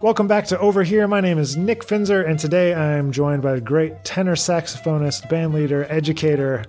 Welcome 0.00 0.28
back 0.28 0.44
to 0.46 0.58
Over 0.60 0.84
Here. 0.84 1.08
My 1.08 1.20
name 1.20 1.36
is 1.36 1.56
Nick 1.56 1.82
Finzer, 1.82 2.24
and 2.28 2.38
today 2.38 2.72
I'm 2.72 3.10
joined 3.10 3.42
by 3.42 3.56
a 3.56 3.60
great 3.60 4.04
tenor 4.04 4.36
saxophonist, 4.36 5.28
band 5.28 5.52
leader, 5.52 5.84
educator, 5.90 6.64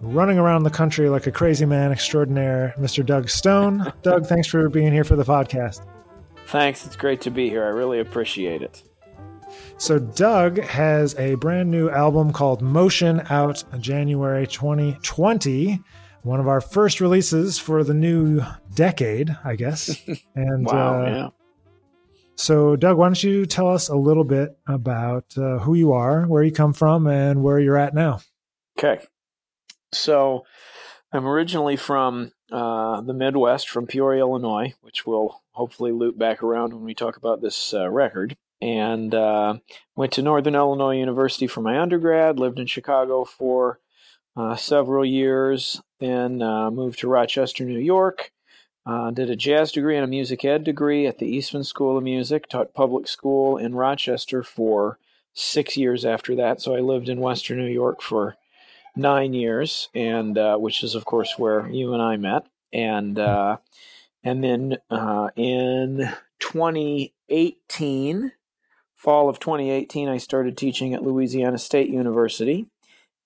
running 0.00 0.38
around 0.38 0.62
the 0.62 0.70
country 0.70 1.08
like 1.08 1.26
a 1.26 1.32
crazy 1.32 1.66
man 1.66 1.90
extraordinaire, 1.90 2.74
Mr. 2.78 3.04
Doug 3.04 3.28
Stone. 3.28 3.92
Doug, 4.02 4.26
thanks 4.26 4.46
for 4.46 4.68
being 4.68 4.92
here 4.92 5.02
for 5.02 5.16
the 5.16 5.24
podcast. 5.24 5.84
Thanks. 6.46 6.86
It's 6.86 6.94
great 6.94 7.20
to 7.22 7.32
be 7.32 7.48
here. 7.48 7.64
I 7.64 7.70
really 7.70 7.98
appreciate 7.98 8.62
it. 8.62 8.84
So, 9.78 9.98
Doug 9.98 10.60
has 10.60 11.16
a 11.16 11.34
brand 11.34 11.72
new 11.72 11.90
album 11.90 12.32
called 12.32 12.62
Motion 12.62 13.20
out 13.30 13.64
January 13.80 14.46
2020, 14.46 15.82
one 16.24 16.40
of 16.40 16.48
our 16.48 16.60
first 16.60 17.00
releases 17.00 17.58
for 17.58 17.84
the 17.84 17.94
new 17.94 18.42
decade, 18.74 19.36
I 19.44 19.56
guess. 19.56 19.96
And 20.34 20.66
wow, 20.66 21.02
uh, 21.02 21.06
yeah. 21.06 21.28
So, 22.34 22.74
Doug, 22.74 22.96
why 22.98 23.06
don't 23.06 23.22
you 23.22 23.46
tell 23.46 23.68
us 23.68 23.88
a 23.88 23.94
little 23.94 24.24
bit 24.24 24.58
about 24.66 25.26
uh, 25.38 25.58
who 25.58 25.74
you 25.74 25.92
are, 25.92 26.24
where 26.24 26.42
you 26.42 26.50
come 26.50 26.72
from, 26.72 27.06
and 27.06 27.44
where 27.44 27.60
you're 27.60 27.76
at 27.76 27.94
now? 27.94 28.20
Okay. 28.76 29.04
So, 29.92 30.44
I'm 31.12 31.28
originally 31.28 31.76
from 31.76 32.32
uh, 32.50 33.02
the 33.02 33.14
Midwest, 33.14 33.68
from 33.68 33.86
Peoria, 33.86 34.22
Illinois, 34.22 34.74
which 34.80 35.06
we'll 35.06 35.40
hopefully 35.52 35.92
loop 35.92 36.18
back 36.18 36.42
around 36.42 36.72
when 36.74 36.82
we 36.82 36.94
talk 36.94 37.16
about 37.16 37.40
this 37.40 37.72
uh, 37.72 37.88
record. 37.88 38.36
And 38.60 39.14
uh, 39.14 39.58
went 39.94 40.12
to 40.12 40.22
Northern 40.22 40.56
Illinois 40.56 40.98
University 40.98 41.46
for 41.46 41.60
my 41.60 41.78
undergrad, 41.78 42.40
lived 42.40 42.58
in 42.58 42.66
Chicago 42.66 43.24
for 43.24 43.78
uh, 44.36 44.56
several 44.56 45.04
years, 45.04 45.80
then 46.00 46.42
uh, 46.42 46.70
moved 46.70 46.98
to 47.00 47.08
Rochester, 47.08 47.64
New 47.64 47.78
York. 47.78 48.32
Uh, 48.86 49.10
did 49.10 49.30
a 49.30 49.36
jazz 49.36 49.72
degree 49.72 49.96
and 49.96 50.04
a 50.04 50.08
music 50.08 50.44
ed 50.44 50.62
degree 50.62 51.06
at 51.06 51.18
the 51.18 51.26
Eastman 51.26 51.64
School 51.64 51.96
of 51.96 52.04
Music. 52.04 52.48
Taught 52.48 52.74
public 52.74 53.08
school 53.08 53.56
in 53.56 53.74
Rochester 53.74 54.42
for 54.42 54.98
six 55.32 55.76
years 55.76 56.04
after 56.04 56.36
that. 56.36 56.60
So 56.60 56.74
I 56.74 56.80
lived 56.80 57.08
in 57.08 57.20
Western 57.20 57.58
New 57.58 57.72
York 57.72 58.02
for 58.02 58.36
nine 58.96 59.32
years, 59.32 59.88
and 59.94 60.36
uh, 60.36 60.56
which 60.56 60.82
is 60.82 60.94
of 60.94 61.04
course 61.04 61.34
where 61.38 61.68
you 61.68 61.92
and 61.94 62.02
I 62.02 62.16
met. 62.16 62.46
And 62.72 63.18
uh, 63.18 63.58
and 64.22 64.42
then 64.42 64.78
uh, 64.90 65.30
in 65.36 66.10
2018, 66.40 68.32
fall 68.94 69.28
of 69.28 69.38
2018, 69.38 70.08
I 70.08 70.18
started 70.18 70.56
teaching 70.56 70.94
at 70.94 71.02
Louisiana 71.02 71.58
State 71.58 71.90
University, 71.90 72.66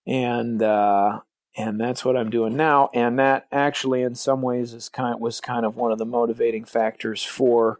and 0.08 0.62
uh, 0.62 1.20
and 1.56 1.78
that's 1.78 2.04
what 2.04 2.16
I'm 2.16 2.30
doing 2.30 2.56
now. 2.56 2.88
And 2.94 3.18
that 3.18 3.46
actually, 3.52 4.02
in 4.02 4.14
some 4.14 4.40
ways, 4.42 4.72
is 4.72 4.88
kind 4.88 5.20
was 5.20 5.40
kind 5.40 5.66
of 5.66 5.76
one 5.76 5.92
of 5.92 5.98
the 5.98 6.06
motivating 6.06 6.64
factors 6.64 7.22
for 7.22 7.78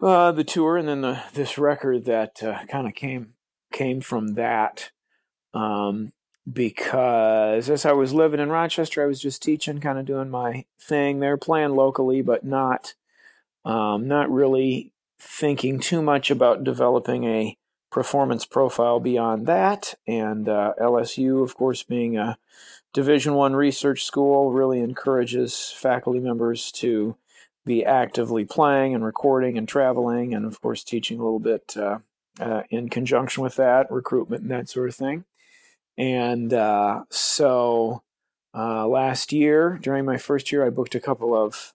uh, 0.00 0.32
the 0.32 0.44
tour, 0.44 0.78
and 0.78 0.88
then 0.88 1.02
the, 1.02 1.22
this 1.34 1.58
record 1.58 2.06
that 2.06 2.42
uh, 2.42 2.64
kind 2.66 2.88
of 2.88 2.94
came 2.94 3.34
came 3.70 4.00
from 4.00 4.34
that. 4.34 4.90
Um, 5.52 6.12
because 6.50 7.68
as 7.68 7.84
I 7.84 7.92
was 7.92 8.14
living 8.14 8.40
in 8.40 8.48
Rochester, 8.48 9.02
I 9.02 9.06
was 9.06 9.20
just 9.20 9.42
teaching, 9.42 9.78
kind 9.78 9.98
of 9.98 10.06
doing 10.06 10.30
my 10.30 10.64
thing 10.80 11.20
there, 11.20 11.36
playing 11.36 11.76
locally, 11.76 12.22
but 12.22 12.44
not 12.44 12.94
um, 13.64 14.08
not 14.08 14.30
really 14.30 14.92
thinking 15.20 15.80
too 15.80 16.00
much 16.00 16.30
about 16.30 16.64
developing 16.64 17.24
a 17.24 17.58
performance 17.90 18.44
profile 18.44 19.00
beyond 19.00 19.46
that. 19.46 19.94
And 20.06 20.48
uh, 20.48 20.74
LSU, 20.80 21.42
of 21.42 21.54
course, 21.56 21.82
being 21.82 22.16
a 22.16 22.38
Division 22.92 23.34
One 23.34 23.54
research 23.54 24.04
school, 24.04 24.52
really 24.52 24.80
encourages 24.80 25.72
faculty 25.76 26.20
members 26.20 26.72
to 26.72 27.16
be 27.64 27.84
actively 27.84 28.44
playing 28.44 28.94
and 28.94 29.04
recording 29.04 29.56
and 29.56 29.68
traveling, 29.68 30.34
and 30.34 30.44
of 30.44 30.60
course, 30.60 30.82
teaching 30.82 31.20
a 31.20 31.22
little 31.22 31.38
bit 31.38 31.76
uh, 31.76 31.98
uh, 32.40 32.62
in 32.70 32.88
conjunction 32.88 33.42
with 33.42 33.56
that, 33.56 33.90
recruitment 33.90 34.42
and 34.42 34.50
that 34.50 34.68
sort 34.68 34.88
of 34.88 34.94
thing. 34.94 35.24
And 35.96 36.52
uh, 36.52 37.04
so 37.10 38.02
uh, 38.54 38.88
last 38.88 39.32
year, 39.32 39.78
during 39.80 40.04
my 40.04 40.16
first 40.16 40.50
year, 40.50 40.66
I 40.66 40.70
booked 40.70 40.94
a 40.94 41.00
couple 41.00 41.34
of 41.34 41.74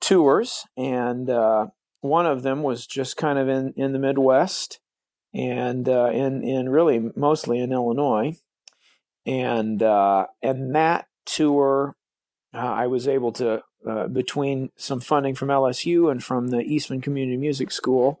tours, 0.00 0.66
and 0.76 1.30
uh, 1.30 1.68
one 2.00 2.26
of 2.26 2.42
them 2.42 2.62
was 2.62 2.86
just 2.86 3.16
kind 3.16 3.38
of 3.38 3.48
in, 3.48 3.72
in 3.76 3.92
the 3.92 3.98
Midwest 3.98 4.80
and 5.32 5.88
uh, 5.88 6.10
in 6.12 6.68
really 6.68 7.10
mostly 7.16 7.60
in 7.60 7.72
Illinois, 7.72 8.36
and 9.26 9.82
uh, 9.82 10.26
and 10.42 10.74
that 10.74 11.06
tour, 11.26 11.96
uh, 12.54 12.58
I 12.58 12.86
was 12.86 13.06
able 13.06 13.32
to 13.32 13.62
uh, 13.88 14.08
between 14.08 14.70
some 14.76 15.00
funding 15.00 15.34
from 15.34 15.48
LSU 15.48 16.10
and 16.10 16.22
from 16.22 16.48
the 16.48 16.60
Eastman 16.60 17.00
Community 17.00 17.36
Music 17.36 17.70
School, 17.70 18.20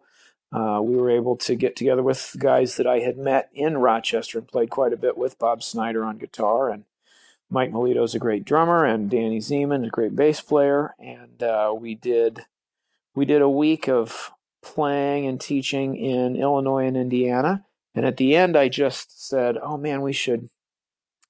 uh, 0.52 0.80
we 0.82 0.96
were 0.96 1.10
able 1.10 1.36
to 1.36 1.54
get 1.54 1.76
together 1.76 2.02
with 2.02 2.36
guys 2.38 2.76
that 2.76 2.86
I 2.86 3.00
had 3.00 3.18
met 3.18 3.50
in 3.52 3.78
Rochester 3.78 4.38
and 4.38 4.48
played 4.48 4.70
quite 4.70 4.92
a 4.92 4.98
bit 4.98 5.18
with. 5.18 5.38
Bob 5.38 5.62
Snyder 5.62 6.04
on 6.04 6.18
guitar 6.18 6.70
and 6.70 6.84
Mike 7.50 7.72
Melito's 7.72 8.14
a 8.14 8.20
great 8.20 8.44
drummer, 8.44 8.84
and 8.84 9.10
Danny 9.10 9.38
Ziemann, 9.38 9.84
a 9.84 9.90
great 9.90 10.14
bass 10.14 10.40
player, 10.40 10.94
and 10.98 11.42
uh, 11.42 11.74
we 11.76 11.94
did 11.96 12.46
we 13.14 13.24
did 13.24 13.42
a 13.42 13.48
week 13.48 13.88
of 13.88 14.30
playing 14.62 15.26
and 15.26 15.40
teaching 15.40 15.96
in 15.96 16.36
Illinois 16.36 16.86
and 16.86 16.96
Indiana. 16.96 17.64
And 17.94 18.06
at 18.06 18.16
the 18.16 18.36
end, 18.36 18.56
I 18.56 18.68
just 18.68 19.26
said, 19.28 19.56
"Oh 19.60 19.76
man, 19.76 20.02
we 20.02 20.12
should 20.12 20.48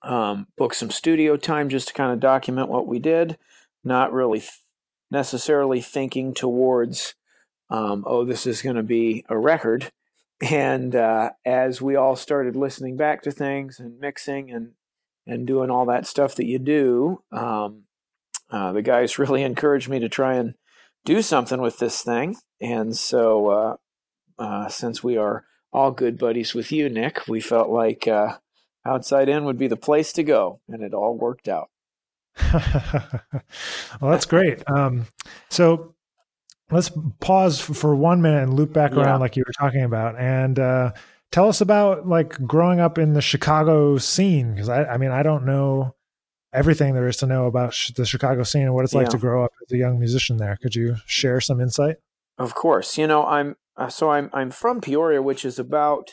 um, 0.03 0.47
book 0.57 0.75
some 0.75 0.91
studio 0.91 1.37
time 1.37 1.69
just 1.69 1.89
to 1.89 1.95
kind 1.95 2.13
of 2.13 2.21
document 2.21 2.69
what 2.69 2.87
we 2.87 2.99
did." 2.99 3.39
Not 3.83 4.13
really 4.13 4.41
th- 4.41 4.53
necessarily 5.11 5.81
thinking 5.81 6.35
towards, 6.35 7.15
um, 7.71 8.05
"Oh, 8.07 8.25
this 8.25 8.47
is 8.47 8.63
going 8.63 8.77
to 8.77 8.83
be 8.83 9.25
a 9.29 9.39
record." 9.39 9.91
And 10.43 10.97
uh, 10.97 11.31
as 11.45 11.83
we 11.83 11.97
all 11.97 12.17
started 12.17 12.57
listening 12.57 12.97
back 12.97 13.23
to 13.23 13.31
things 13.31 13.79
and 13.79 13.99
mixing 13.99 14.51
and 14.51 14.73
and 15.27 15.47
doing 15.47 15.71
all 15.71 15.87
that 15.87 16.07
stuff 16.07 16.35
that 16.37 16.47
you 16.47 16.59
do, 16.59 17.23
um, 17.31 17.85
uh, 18.51 18.73
the 18.73 18.83
guys 18.83 19.19
really 19.19 19.43
encouraged 19.43 19.89
me 19.89 19.99
to 20.01 20.09
try 20.09 20.35
and 20.35 20.55
do 21.05 21.23
something 21.23 21.61
with 21.61 21.79
this 21.79 22.03
thing. 22.03 22.37
And 22.61 22.97
so, 22.97 23.49
uh, 23.49 23.77
uh, 24.39 24.69
since 24.69 25.03
we 25.03 25.17
are 25.17 25.45
all 25.73 25.91
good 25.93 26.19
buddies 26.19 26.55
with 26.55 26.73
you, 26.73 26.89
Nick, 26.89 27.27
we 27.29 27.41
felt 27.41 27.69
like 27.71 28.07
uh, 28.09 28.39
Outside 28.85 29.29
In 29.29 29.45
would 29.45 29.59
be 29.59 29.69
the 29.69 29.77
place 29.77 30.13
to 30.15 30.23
go, 30.23 30.61
and 30.69 30.83
it 30.83 30.95
all 30.95 31.15
worked 31.17 31.49
out. 31.49 31.69
well, 32.53 34.11
that's 34.11 34.25
great. 34.27 34.63
Um, 34.69 35.07
so 35.51 35.95
let's 36.71 36.91
pause 37.21 37.61
for 37.61 37.95
one 37.95 38.23
minute 38.23 38.43
and 38.43 38.55
loop 38.55 38.73
back 38.73 38.93
Yeah. 38.93 39.03
around, 39.03 39.21
like 39.21 39.37
you 39.37 39.45
were 39.47 39.53
talking 39.53 39.83
about, 39.83 40.19
and 40.19 40.59
uh, 40.59 40.93
tell 41.31 41.49
us 41.49 41.61
about 41.61 42.07
like 42.09 42.33
growing 42.47 42.81
up 42.81 42.97
in 42.99 43.13
the 43.13 43.21
Chicago 43.21 43.99
scene. 43.99 44.55
Because 44.55 44.69
I, 44.71 44.85
I 44.85 44.97
mean, 44.97 45.11
I 45.11 45.23
don't 45.23 45.45
know 45.45 45.95
everything 46.53 46.95
there 46.95 47.07
is 47.07 47.17
to 47.19 47.27
know 47.27 47.47
about 47.47 47.75
sh- 47.75 47.93
the 47.93 48.07
Chicago 48.07 48.43
scene 48.43 48.63
and 48.63 48.75
what 48.75 48.85
it's 48.85 48.95
like 48.95 49.09
to 49.11 49.19
grow 49.19 49.45
up 49.45 49.53
as 49.63 49.73
a 49.73 49.77
young 49.77 49.99
musician 49.99 50.37
there. 50.37 50.57
Could 50.61 50.75
you 50.75 50.97
share 51.07 51.41
some 51.41 51.61
insight? 51.61 51.97
Of 52.39 52.55
course, 52.55 52.97
you 52.97 53.07
know 53.07 53.25
I'm 53.25 53.57
uh, 53.77 53.89
so 53.89 54.11
I'm 54.11 54.31
I'm 54.33 54.51
from 54.51 54.81
Peoria, 54.81 55.23
which 55.23 55.45
is 55.45 55.59
about 55.59 56.11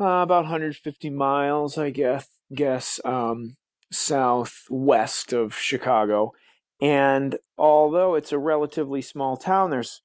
uh, 0.00 0.22
about 0.22 0.44
150 0.44 1.10
miles, 1.10 1.78
I 1.78 1.90
guess, 1.90 2.28
guess 2.54 3.00
um, 3.04 3.56
southwest 3.90 5.32
of 5.32 5.54
Chicago. 5.54 6.32
And 6.80 7.38
although 7.56 8.14
it's 8.14 8.32
a 8.32 8.38
relatively 8.38 9.00
small 9.00 9.36
town, 9.36 9.70
there's 9.70 10.02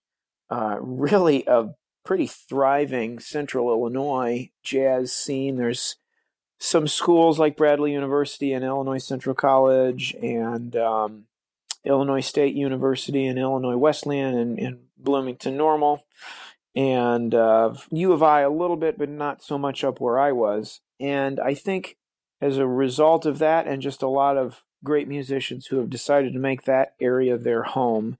uh, 0.49 0.77
really 0.79 1.43
a 1.47 1.69
pretty 2.05 2.27
thriving 2.27 3.19
Central 3.19 3.69
Illinois 3.69 4.49
jazz 4.63 5.11
scene. 5.11 5.57
There's 5.57 5.97
some 6.63 6.87
schools 6.87 7.39
like 7.39 7.57
Bradley 7.57 7.91
University 7.91 8.53
and 8.53 8.63
Illinois 8.63 8.99
Central 8.99 9.33
College 9.33 10.15
and 10.21 10.75
um, 10.75 11.23
Illinois 11.83 12.21
State 12.21 12.53
University 12.53 13.25
and 13.25 13.39
Illinois 13.39 13.77
Wesleyan 13.77 14.37
and, 14.37 14.59
and 14.59 14.79
Bloomington 14.95 15.57
Normal 15.57 16.05
and 16.75 17.33
uh, 17.33 17.73
U 17.89 18.13
of 18.13 18.21
I 18.21 18.41
a 18.41 18.49
little 18.51 18.75
bit, 18.75 18.99
but 18.99 19.09
not 19.09 19.41
so 19.41 19.57
much 19.57 19.83
up 19.83 19.99
where 19.99 20.19
I 20.19 20.33
was. 20.33 20.81
And 20.99 21.39
I 21.39 21.55
think 21.55 21.97
as 22.39 22.59
a 22.59 22.67
result 22.67 23.25
of 23.25 23.39
that, 23.39 23.65
and 23.65 23.81
just 23.81 24.03
a 24.03 24.07
lot 24.07 24.37
of 24.37 24.61
great 24.83 25.07
musicians 25.07 25.65
who 25.65 25.77
have 25.77 25.89
decided 25.89 26.31
to 26.33 26.39
make 26.39 26.65
that 26.65 26.93
area 27.01 27.39
their 27.39 27.63
home, 27.63 28.19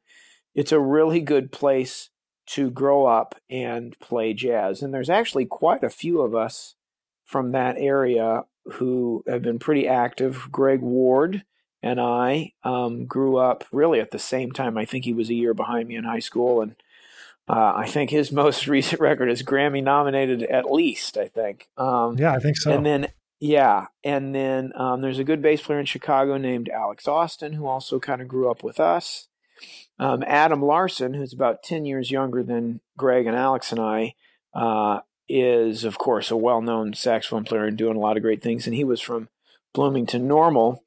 it's 0.55 0.71
a 0.71 0.79
really 0.79 1.21
good 1.21 1.51
place 1.51 2.09
to 2.47 2.71
grow 2.71 3.05
up 3.05 3.35
and 3.51 3.97
play 3.99 4.33
jazz. 4.33 4.81
And 4.81 4.91
there's 4.91 5.11
actually 5.11 5.45
quite 5.45 5.83
a 5.83 5.91
few 5.91 6.21
of 6.21 6.33
us 6.33 6.73
from 7.31 7.53
that 7.53 7.77
area 7.77 8.43
who 8.73 9.23
have 9.25 9.41
been 9.41 9.57
pretty 9.57 9.87
active. 9.87 10.49
Greg 10.51 10.81
Ward 10.81 11.43
and 11.81 11.99
I 11.99 12.51
um, 12.63 13.05
grew 13.05 13.37
up 13.37 13.63
really 13.71 14.01
at 14.01 14.11
the 14.11 14.19
same 14.19 14.51
time. 14.51 14.77
I 14.77 14.83
think 14.83 15.05
he 15.05 15.13
was 15.13 15.29
a 15.29 15.33
year 15.33 15.53
behind 15.53 15.87
me 15.87 15.95
in 15.95 16.03
high 16.03 16.19
school, 16.19 16.61
and 16.61 16.75
uh, 17.47 17.73
I 17.73 17.87
think 17.87 18.09
his 18.09 18.31
most 18.43 18.67
recent 18.67 18.99
record 18.99 19.29
is 19.29 19.43
Grammy 19.43 19.81
nominated 19.81 20.43
at 20.43 20.69
least. 20.69 21.17
I 21.17 21.29
think. 21.29 21.69
Um, 21.77 22.17
Yeah, 22.17 22.33
I 22.33 22.39
think 22.39 22.57
so. 22.57 22.73
and 22.73 22.85
then 22.85 23.07
yeah, 23.39 23.87
and 24.03 24.35
then 24.35 24.73
um, 24.75 24.99
there's 24.99 25.19
a 25.19 25.23
good 25.23 25.41
bass 25.41 25.61
player 25.61 25.79
in 25.79 25.85
Chicago 25.85 26.37
named 26.37 26.67
Alex 26.67 27.07
Austin 27.07 27.53
who 27.53 27.65
also 27.65 27.97
kind 27.97 28.21
of 28.21 28.27
grew 28.27 28.51
up 28.51 28.61
with 28.61 28.79
us. 28.79 29.29
um, 29.99 30.21
Adam 30.27 30.61
Larson, 30.61 31.13
who's 31.13 31.33
about 31.33 31.63
10 31.63 31.85
years 31.85 32.11
younger 32.11 32.43
than 32.43 32.81
Greg 32.97 33.25
and 33.25 33.35
Alex 33.35 33.71
and 33.71 33.79
I, 33.79 34.15
uh, 34.53 34.99
is, 35.31 35.83
of 35.83 35.97
course, 35.97 36.31
a 36.31 36.37
well 36.37 36.61
known 36.61 36.93
saxophone 36.93 37.43
player 37.43 37.65
and 37.65 37.77
doing 37.77 37.95
a 37.95 37.99
lot 37.99 38.17
of 38.17 38.23
great 38.23 38.41
things. 38.41 38.65
And 38.65 38.75
he 38.75 38.83
was 38.83 39.01
from 39.01 39.29
Bloomington 39.73 40.27
Normal. 40.27 40.83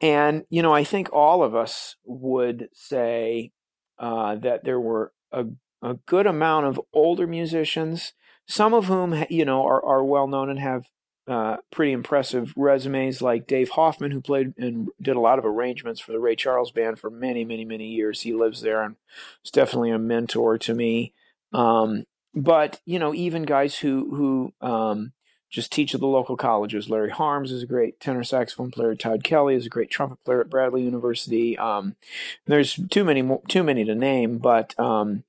And, 0.00 0.44
you 0.48 0.62
know, 0.62 0.74
I 0.74 0.84
think 0.84 1.12
all 1.12 1.42
of 1.42 1.54
us 1.54 1.96
would 2.04 2.68
say 2.72 3.52
uh, 3.98 4.36
that 4.36 4.64
there 4.64 4.80
were 4.80 5.12
a, 5.32 5.46
a 5.82 5.94
good 6.06 6.26
amount 6.26 6.66
of 6.66 6.80
older 6.92 7.26
musicians, 7.26 8.14
some 8.48 8.72
of 8.72 8.86
whom, 8.86 9.24
you 9.28 9.44
know, 9.44 9.66
are, 9.66 9.84
are 9.84 10.04
well 10.04 10.26
known 10.26 10.48
and 10.48 10.58
have 10.58 10.86
uh, 11.28 11.58
pretty 11.70 11.92
impressive 11.92 12.52
resumes 12.56 13.20
like 13.20 13.46
Dave 13.46 13.70
Hoffman, 13.70 14.10
who 14.10 14.20
played 14.20 14.54
and 14.56 14.88
did 15.00 15.16
a 15.16 15.20
lot 15.20 15.38
of 15.38 15.44
arrangements 15.44 16.00
for 16.00 16.12
the 16.12 16.18
Ray 16.18 16.34
Charles 16.34 16.72
Band 16.72 16.98
for 16.98 17.10
many, 17.10 17.44
many, 17.44 17.64
many 17.64 17.88
years. 17.88 18.22
He 18.22 18.32
lives 18.32 18.62
there 18.62 18.82
and 18.82 18.96
is 19.44 19.50
definitely 19.50 19.90
a 19.90 19.98
mentor 19.98 20.58
to 20.58 20.74
me. 20.74 21.12
Um, 21.52 22.04
but 22.34 22.80
you 22.84 22.98
know, 22.98 23.14
even 23.14 23.42
guys 23.42 23.78
who 23.78 24.14
who 24.60 24.66
um, 24.66 25.12
just 25.50 25.72
teach 25.72 25.94
at 25.94 26.00
the 26.00 26.06
local 26.06 26.36
colleges. 26.36 26.88
Larry 26.88 27.10
Harms 27.10 27.50
is 27.50 27.62
a 27.62 27.66
great 27.66 27.98
tenor 27.98 28.22
saxophone 28.22 28.70
player. 28.70 28.94
Todd 28.94 29.24
Kelly 29.24 29.56
is 29.56 29.66
a 29.66 29.70
great 29.70 29.90
trumpet 29.90 30.22
player 30.24 30.40
at 30.40 30.48
Bradley 30.48 30.82
University. 30.82 31.58
Um, 31.58 31.96
there's 32.46 32.78
too 32.88 33.04
many 33.04 33.28
too 33.48 33.64
many 33.64 33.84
to 33.84 33.94
name, 33.94 34.38
but 34.38 34.78
um, 34.78 35.24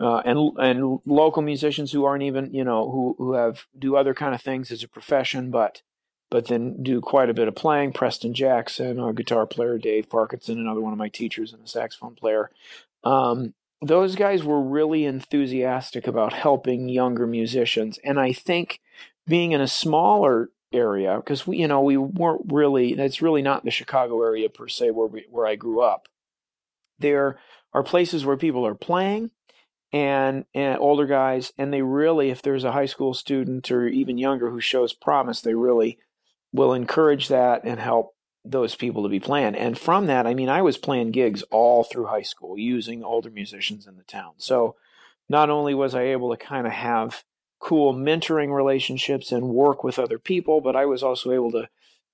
uh, 0.00 0.22
and 0.24 0.58
and 0.58 0.98
local 1.06 1.42
musicians 1.42 1.92
who 1.92 2.04
aren't 2.04 2.24
even 2.24 2.52
you 2.52 2.64
know 2.64 2.90
who 2.90 3.14
who 3.16 3.32
have 3.34 3.66
do 3.78 3.96
other 3.96 4.12
kind 4.12 4.34
of 4.34 4.42
things 4.42 4.72
as 4.72 4.82
a 4.82 4.88
profession, 4.88 5.50
but 5.50 5.82
but 6.30 6.46
then 6.48 6.82
do 6.82 7.00
quite 7.00 7.30
a 7.30 7.34
bit 7.34 7.48
of 7.48 7.54
playing. 7.54 7.92
Preston 7.92 8.34
Jackson, 8.34 8.98
a 8.98 9.12
guitar 9.12 9.46
player, 9.46 9.78
Dave 9.78 10.08
Parkinson, 10.08 10.58
another 10.58 10.80
one 10.80 10.92
of 10.92 10.98
my 10.98 11.08
teachers 11.08 11.52
and 11.52 11.64
a 11.64 11.68
saxophone 11.68 12.16
player. 12.16 12.50
Um, 13.04 13.54
those 13.82 14.14
guys 14.14 14.44
were 14.44 14.60
really 14.60 15.04
enthusiastic 15.04 16.06
about 16.06 16.32
helping 16.32 16.88
younger 16.88 17.26
musicians, 17.26 17.98
and 18.04 18.20
I 18.20 18.32
think 18.32 18.80
being 19.26 19.52
in 19.52 19.60
a 19.60 19.68
smaller 19.68 20.50
area 20.72 21.16
because 21.16 21.46
we 21.46 21.58
you 21.58 21.66
know 21.66 21.80
we 21.80 21.96
weren't 21.96 22.42
really 22.46 22.92
it's 22.92 23.22
really 23.22 23.42
not 23.42 23.64
the 23.64 23.70
Chicago 23.70 24.22
area 24.22 24.48
per 24.48 24.68
se 24.68 24.90
where 24.90 25.06
we, 25.06 25.26
where 25.30 25.46
I 25.46 25.56
grew 25.56 25.80
up. 25.80 26.08
There 26.98 27.38
are 27.72 27.82
places 27.82 28.24
where 28.24 28.36
people 28.36 28.66
are 28.66 28.74
playing 28.74 29.30
and, 29.92 30.44
and 30.54 30.78
older 30.78 31.06
guys 31.06 31.52
and 31.58 31.72
they 31.72 31.82
really 31.82 32.30
if 32.30 32.42
there's 32.42 32.64
a 32.64 32.72
high 32.72 32.86
school 32.86 33.14
student 33.14 33.70
or 33.70 33.88
even 33.88 34.18
younger 34.18 34.50
who 34.50 34.60
shows 34.60 34.92
promise 34.92 35.40
they 35.40 35.54
really 35.54 35.98
will 36.52 36.72
encourage 36.72 37.28
that 37.28 37.62
and 37.64 37.80
help 37.80 38.14
those 38.44 38.74
people 38.74 39.02
to 39.02 39.08
be 39.08 39.20
playing. 39.20 39.54
And 39.54 39.78
from 39.78 40.06
that, 40.06 40.26
I 40.26 40.34
mean, 40.34 40.48
I 40.48 40.62
was 40.62 40.78
playing 40.78 41.10
gigs 41.10 41.42
all 41.50 41.84
through 41.84 42.06
high 42.06 42.22
school 42.22 42.58
using 42.58 43.04
older 43.04 43.30
musicians 43.30 43.86
in 43.86 43.96
the 43.96 44.02
town. 44.02 44.32
So 44.38 44.76
not 45.28 45.50
only 45.50 45.74
was 45.74 45.94
I 45.94 46.02
able 46.02 46.30
to 46.30 46.36
kind 46.36 46.66
of 46.66 46.72
have 46.72 47.24
cool 47.58 47.94
mentoring 47.94 48.54
relationships 48.54 49.30
and 49.30 49.50
work 49.50 49.84
with 49.84 49.98
other 49.98 50.18
people, 50.18 50.60
but 50.60 50.74
I 50.74 50.86
was 50.86 51.02
also 51.02 51.30
able 51.30 51.52
to 51.52 51.68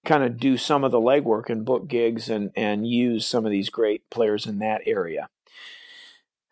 kind 0.04 0.24
of 0.24 0.38
do 0.38 0.56
some 0.56 0.84
of 0.84 0.92
the 0.92 1.00
legwork 1.00 1.48
and 1.48 1.64
book 1.64 1.88
gigs 1.88 2.28
and 2.28 2.50
and 2.54 2.86
use 2.86 3.26
some 3.26 3.44
of 3.44 3.50
these 3.50 3.70
great 3.70 4.08
players 4.10 4.46
in 4.46 4.58
that 4.58 4.82
area. 4.86 5.28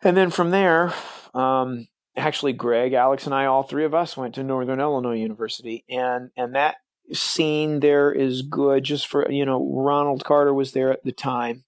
And 0.01 0.15
then 0.15 0.29
from 0.29 0.51
there, 0.51 0.93
um, 1.33 1.87
actually, 2.15 2.53
Greg, 2.53 2.93
Alex, 2.93 3.25
and 3.25 3.33
I, 3.33 3.45
all 3.45 3.63
three 3.63 3.85
of 3.85 3.93
us, 3.93 4.15
went 4.15 4.35
to 4.35 4.43
Northern 4.43 4.79
Illinois 4.79 5.17
University, 5.17 5.83
and 5.89 6.31
and 6.37 6.55
that 6.55 6.75
scene 7.13 7.79
there 7.79 8.11
is 8.11 8.41
good. 8.41 8.83
Just 8.83 9.07
for 9.07 9.29
you 9.31 9.45
know, 9.45 9.65
Ronald 9.73 10.23
Carter 10.23 10.53
was 10.53 10.71
there 10.71 10.91
at 10.91 11.03
the 11.03 11.11
time, 11.11 11.63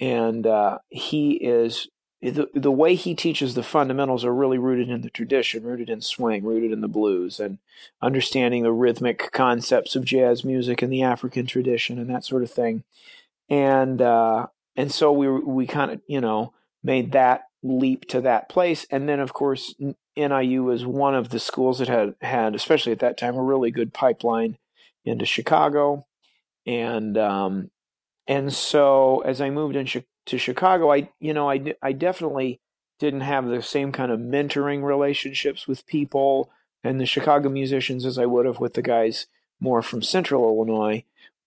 and 0.00 0.46
uh, 0.46 0.78
he 0.88 1.32
is 1.32 1.88
the, 2.22 2.48
the 2.54 2.70
way 2.70 2.94
he 2.94 3.16
teaches 3.16 3.54
the 3.54 3.64
fundamentals 3.64 4.24
are 4.24 4.34
really 4.34 4.58
rooted 4.58 4.88
in 4.88 5.00
the 5.00 5.10
tradition, 5.10 5.64
rooted 5.64 5.90
in 5.90 6.00
swing, 6.00 6.44
rooted 6.44 6.70
in 6.70 6.80
the 6.80 6.88
blues, 6.88 7.40
and 7.40 7.58
understanding 8.00 8.62
the 8.62 8.72
rhythmic 8.72 9.32
concepts 9.32 9.96
of 9.96 10.04
jazz 10.04 10.44
music 10.44 10.82
and 10.82 10.92
the 10.92 11.02
African 11.02 11.46
tradition 11.46 11.98
and 11.98 12.08
that 12.08 12.24
sort 12.24 12.44
of 12.44 12.50
thing. 12.50 12.84
And 13.48 14.00
uh, 14.00 14.46
and 14.76 14.92
so 14.92 15.12
we 15.12 15.28
we 15.28 15.66
kind 15.66 15.90
of 15.90 16.00
you 16.06 16.20
know 16.20 16.52
made 16.84 17.12
that 17.12 17.48
leap 17.62 18.06
to 18.08 18.20
that 18.20 18.48
place, 18.48 18.86
and 18.90 19.08
then 19.08 19.18
of 19.18 19.32
course 19.32 19.74
NIU 20.16 20.62
was 20.62 20.86
one 20.86 21.16
of 21.16 21.30
the 21.30 21.40
schools 21.40 21.80
that 21.80 21.88
had 21.88 22.14
had, 22.20 22.54
especially 22.54 22.92
at 22.92 23.00
that 23.00 23.18
time, 23.18 23.34
a 23.34 23.42
really 23.42 23.72
good 23.72 23.92
pipeline 23.92 24.58
into 25.04 25.24
Chicago, 25.26 26.06
and 26.66 27.16
um, 27.18 27.70
and 28.26 28.52
so 28.52 29.20
as 29.20 29.40
I 29.40 29.50
moved 29.50 29.76
in 29.76 29.86
to 30.26 30.38
Chicago, 30.38 30.92
I 30.92 31.10
you 31.20 31.34
know 31.34 31.50
I 31.50 31.74
I 31.82 31.92
definitely 31.92 32.60
didn't 32.98 33.22
have 33.22 33.46
the 33.46 33.62
same 33.62 33.90
kind 33.90 34.12
of 34.12 34.20
mentoring 34.20 34.82
relationships 34.82 35.66
with 35.66 35.86
people 35.86 36.50
and 36.84 37.00
the 37.00 37.06
Chicago 37.06 37.48
musicians 37.48 38.06
as 38.06 38.18
I 38.18 38.26
would 38.26 38.46
have 38.46 38.60
with 38.60 38.74
the 38.74 38.82
guys 38.82 39.26
more 39.60 39.82
from 39.82 40.02
Central 40.02 40.44
Illinois. 40.44 41.04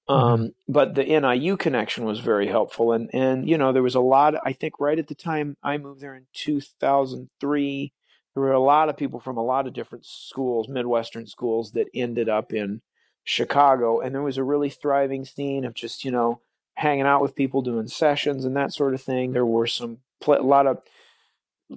Um, 0.08 0.20
mm-hmm. 0.20 0.46
But 0.68 0.96
the 0.96 1.04
NIU 1.04 1.58
connection 1.58 2.06
was 2.06 2.20
very 2.20 2.48
helpful, 2.48 2.92
and 2.92 3.10
and 3.14 3.50
you 3.50 3.58
know 3.58 3.74
there 3.74 3.84
was 3.84 3.96
a 3.96 4.00
lot. 4.00 4.36
I 4.44 4.54
think 4.54 4.80
right 4.80 5.00
at 5.00 5.08
the 5.08 5.16
time 5.16 5.58
I 5.64 5.78
moved 5.78 6.02
there 6.02 6.16
in 6.16 6.28
2003, 6.34 7.94
there 8.34 8.44
were 8.44 8.52
a 8.52 8.60
lot 8.60 8.90
of 8.90 8.98
people 8.98 9.20
from 9.20 9.38
a 9.38 9.44
lot 9.44 9.66
of 9.66 9.74
different 9.74 10.06
schools, 10.06 10.68
Midwestern 10.68 11.26
schools, 11.26 11.72
that 11.72 11.88
ended 11.94 12.30
up 12.30 12.54
in 12.54 12.82
Chicago, 13.26 14.00
and 14.00 14.16
there 14.16 14.22
was 14.22 14.38
a 14.38 14.44
really 14.44 14.70
thriving 14.70 15.26
scene 15.26 15.66
of 15.66 15.74
just 15.74 16.06
you 16.06 16.12
know 16.12 16.40
hanging 16.76 17.06
out 17.06 17.22
with 17.22 17.36
people, 17.36 17.62
doing 17.62 17.88
sessions 17.88 18.46
and 18.46 18.56
that 18.56 18.72
sort 18.72 18.94
of 18.94 19.02
thing. 19.02 19.34
There 19.34 19.46
were 19.46 19.68
some 19.68 19.98
a 20.26 20.32
lot 20.42 20.68
of 20.68 20.82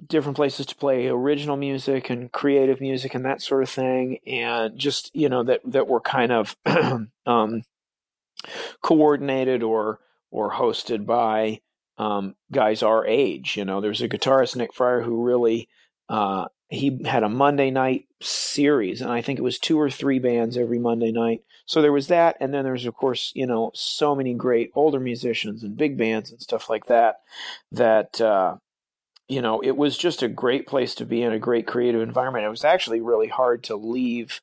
different 0.07 0.35
places 0.35 0.67
to 0.67 0.75
play 0.75 1.07
original 1.07 1.57
music 1.57 2.09
and 2.09 2.31
creative 2.31 2.79
music 2.79 3.15
and 3.15 3.25
that 3.25 3.41
sort 3.41 3.63
of 3.63 3.69
thing, 3.69 4.19
and 4.25 4.77
just 4.77 5.13
you 5.15 5.27
know 5.27 5.43
that 5.43 5.61
that 5.65 5.87
were 5.87 6.01
kind 6.01 6.31
of 6.31 6.55
um, 7.25 7.63
coordinated 8.81 9.63
or 9.63 9.99
or 10.31 10.51
hosted 10.51 11.07
by 11.07 11.61
um, 11.97 12.35
guys 12.51 12.83
our 12.83 13.05
age. 13.05 13.57
You 13.57 13.65
know, 13.65 13.81
there's 13.81 14.01
a 14.01 14.07
guitarist 14.09 14.55
Nick 14.55 14.73
Fryer 14.73 15.01
who 15.01 15.23
really 15.23 15.67
uh, 16.07 16.45
he 16.69 17.01
had 17.03 17.23
a 17.23 17.29
Monday 17.29 17.71
night 17.71 18.05
series, 18.21 19.01
and 19.01 19.11
I 19.11 19.21
think 19.21 19.39
it 19.39 19.43
was 19.43 19.57
two 19.57 19.79
or 19.79 19.89
three 19.89 20.19
bands 20.19 20.55
every 20.55 20.77
Monday 20.77 21.11
night. 21.11 21.43
So 21.65 21.81
there 21.81 21.91
was 21.91 22.07
that, 22.07 22.37
and 22.39 22.53
then 22.53 22.63
there's 22.63 22.85
of 22.85 22.95
course 22.95 23.31
you 23.35 23.47
know 23.47 23.71
so 23.73 24.15
many 24.15 24.33
great 24.35 24.71
older 24.75 24.99
musicians 24.99 25.63
and 25.63 25.75
big 25.75 25.97
bands 25.97 26.31
and 26.31 26.41
stuff 26.41 26.69
like 26.69 26.85
that. 26.85 27.21
That 27.71 28.21
uh, 28.21 28.57
you 29.27 29.41
know 29.41 29.61
it 29.61 29.77
was 29.77 29.97
just 29.97 30.21
a 30.21 30.27
great 30.27 30.67
place 30.67 30.93
to 30.95 31.05
be 31.05 31.23
in, 31.23 31.33
a 31.33 31.39
great 31.39 31.65
creative 31.65 32.01
environment. 32.01 32.45
It 32.45 32.49
was 32.49 32.65
actually 32.65 33.01
really 33.01 33.29
hard 33.29 33.63
to 33.65 33.75
leave 33.75 34.41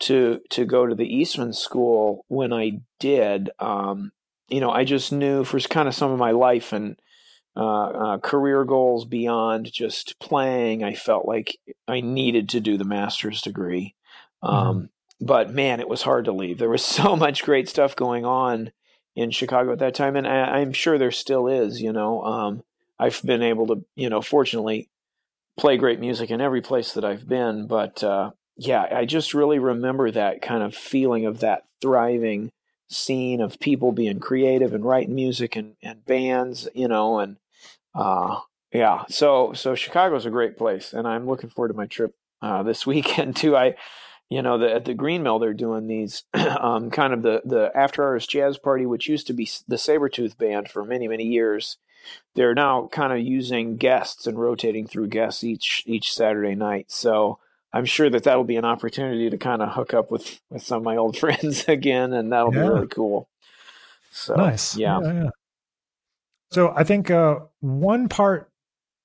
to 0.00 0.40
to 0.50 0.64
go 0.64 0.86
to 0.86 0.94
the 0.94 1.12
Eastman 1.12 1.52
School 1.52 2.24
when 2.28 2.52
I 2.52 2.80
did. 3.00 3.50
Um, 3.58 4.12
you 4.48 4.60
know, 4.60 4.70
I 4.70 4.84
just 4.84 5.12
knew 5.12 5.42
for 5.42 5.58
kind 5.60 5.88
of 5.88 5.94
some 5.94 6.12
of 6.12 6.18
my 6.20 6.30
life 6.30 6.72
and 6.72 6.96
uh, 7.58 7.86
uh, 7.86 8.18
career 8.18 8.64
goals 8.64 9.04
beyond 9.04 9.72
just 9.72 10.16
playing. 10.20 10.84
I 10.84 10.94
felt 10.94 11.26
like 11.26 11.58
I 11.88 12.00
needed 12.00 12.48
to 12.50 12.60
do 12.60 12.78
the 12.78 12.84
master's 12.84 13.42
degree. 13.42 13.96
Um, 14.44 14.54
mm-hmm. 14.54 14.84
But 15.20 15.52
man, 15.52 15.80
it 15.80 15.88
was 15.88 16.02
hard 16.02 16.26
to 16.26 16.32
leave. 16.32 16.58
There 16.58 16.70
was 16.70 16.84
so 16.84 17.16
much 17.16 17.42
great 17.42 17.68
stuff 17.68 17.96
going 17.96 18.24
on 18.24 18.70
in 19.16 19.32
Chicago 19.32 19.72
at 19.72 19.80
that 19.80 19.96
time, 19.96 20.14
and 20.14 20.28
I, 20.28 20.60
am 20.60 20.72
sure 20.72 20.96
there 20.96 21.10
still 21.10 21.48
is. 21.48 21.82
You 21.82 21.92
know, 21.92 22.22
um, 22.22 22.62
I've 22.96 23.20
been 23.24 23.42
able 23.42 23.66
to, 23.66 23.84
you 23.96 24.08
know, 24.08 24.22
fortunately, 24.22 24.88
play 25.56 25.76
great 25.76 25.98
music 25.98 26.30
in 26.30 26.40
every 26.40 26.60
place 26.60 26.92
that 26.92 27.04
I've 27.04 27.28
been. 27.28 27.66
But 27.66 28.04
uh, 28.04 28.30
yeah, 28.56 28.86
I 28.88 29.04
just 29.04 29.34
really 29.34 29.58
remember 29.58 30.12
that 30.12 30.42
kind 30.42 30.62
of 30.62 30.76
feeling 30.76 31.26
of 31.26 31.40
that 31.40 31.64
thriving 31.80 32.52
scene 32.88 33.40
of 33.40 33.58
people 33.58 33.90
being 33.90 34.20
creative 34.20 34.72
and 34.72 34.84
writing 34.84 35.16
music 35.16 35.56
and, 35.56 35.74
and 35.82 36.04
bands, 36.06 36.68
you 36.72 36.86
know, 36.86 37.18
and 37.18 37.36
uh, 37.98 38.40
yeah, 38.72 39.04
so 39.08 39.52
so 39.54 39.74
Chicago's 39.74 40.24
a 40.24 40.30
great 40.30 40.56
place, 40.56 40.92
and 40.92 41.06
I'm 41.06 41.26
looking 41.26 41.50
forward 41.50 41.68
to 41.68 41.74
my 41.74 41.86
trip 41.86 42.14
uh, 42.40 42.62
this 42.62 42.86
weekend 42.86 43.36
too. 43.36 43.56
I, 43.56 43.74
you 44.30 44.40
know, 44.40 44.56
the, 44.56 44.72
at 44.72 44.84
the 44.84 44.94
Green 44.94 45.22
Mill 45.22 45.40
they're 45.40 45.52
doing 45.52 45.88
these 45.88 46.22
um, 46.34 46.90
kind 46.90 47.12
of 47.12 47.22
the 47.22 47.42
the 47.44 47.72
after 47.74 48.04
hours 48.04 48.26
jazz 48.26 48.56
party, 48.56 48.86
which 48.86 49.08
used 49.08 49.26
to 49.26 49.32
be 49.32 49.50
the 49.66 49.76
Sabretooth 49.76 50.38
band 50.38 50.68
for 50.70 50.84
many 50.84 51.08
many 51.08 51.24
years. 51.24 51.76
They're 52.36 52.54
now 52.54 52.88
kind 52.92 53.12
of 53.12 53.18
using 53.18 53.76
guests 53.76 54.26
and 54.26 54.38
rotating 54.38 54.86
through 54.86 55.08
guests 55.08 55.42
each 55.42 55.82
each 55.84 56.14
Saturday 56.14 56.54
night. 56.54 56.92
So 56.92 57.40
I'm 57.72 57.84
sure 57.84 58.08
that 58.10 58.22
that'll 58.22 58.44
be 58.44 58.56
an 58.56 58.64
opportunity 58.64 59.28
to 59.28 59.36
kind 59.36 59.60
of 59.60 59.70
hook 59.72 59.92
up 59.92 60.10
with 60.12 60.40
with 60.50 60.62
some 60.62 60.78
of 60.78 60.84
my 60.84 60.96
old 60.96 61.16
friends 61.18 61.64
again, 61.66 62.12
and 62.12 62.30
that'll 62.32 62.54
yeah. 62.54 62.62
be 62.62 62.68
really 62.68 62.86
cool. 62.86 63.28
So 64.12 64.36
nice, 64.36 64.76
yeah. 64.76 65.00
yeah, 65.00 65.12
yeah. 65.12 65.30
So 66.50 66.72
I 66.74 66.84
think 66.84 67.10
uh, 67.10 67.40
one 67.60 68.08
part, 68.08 68.50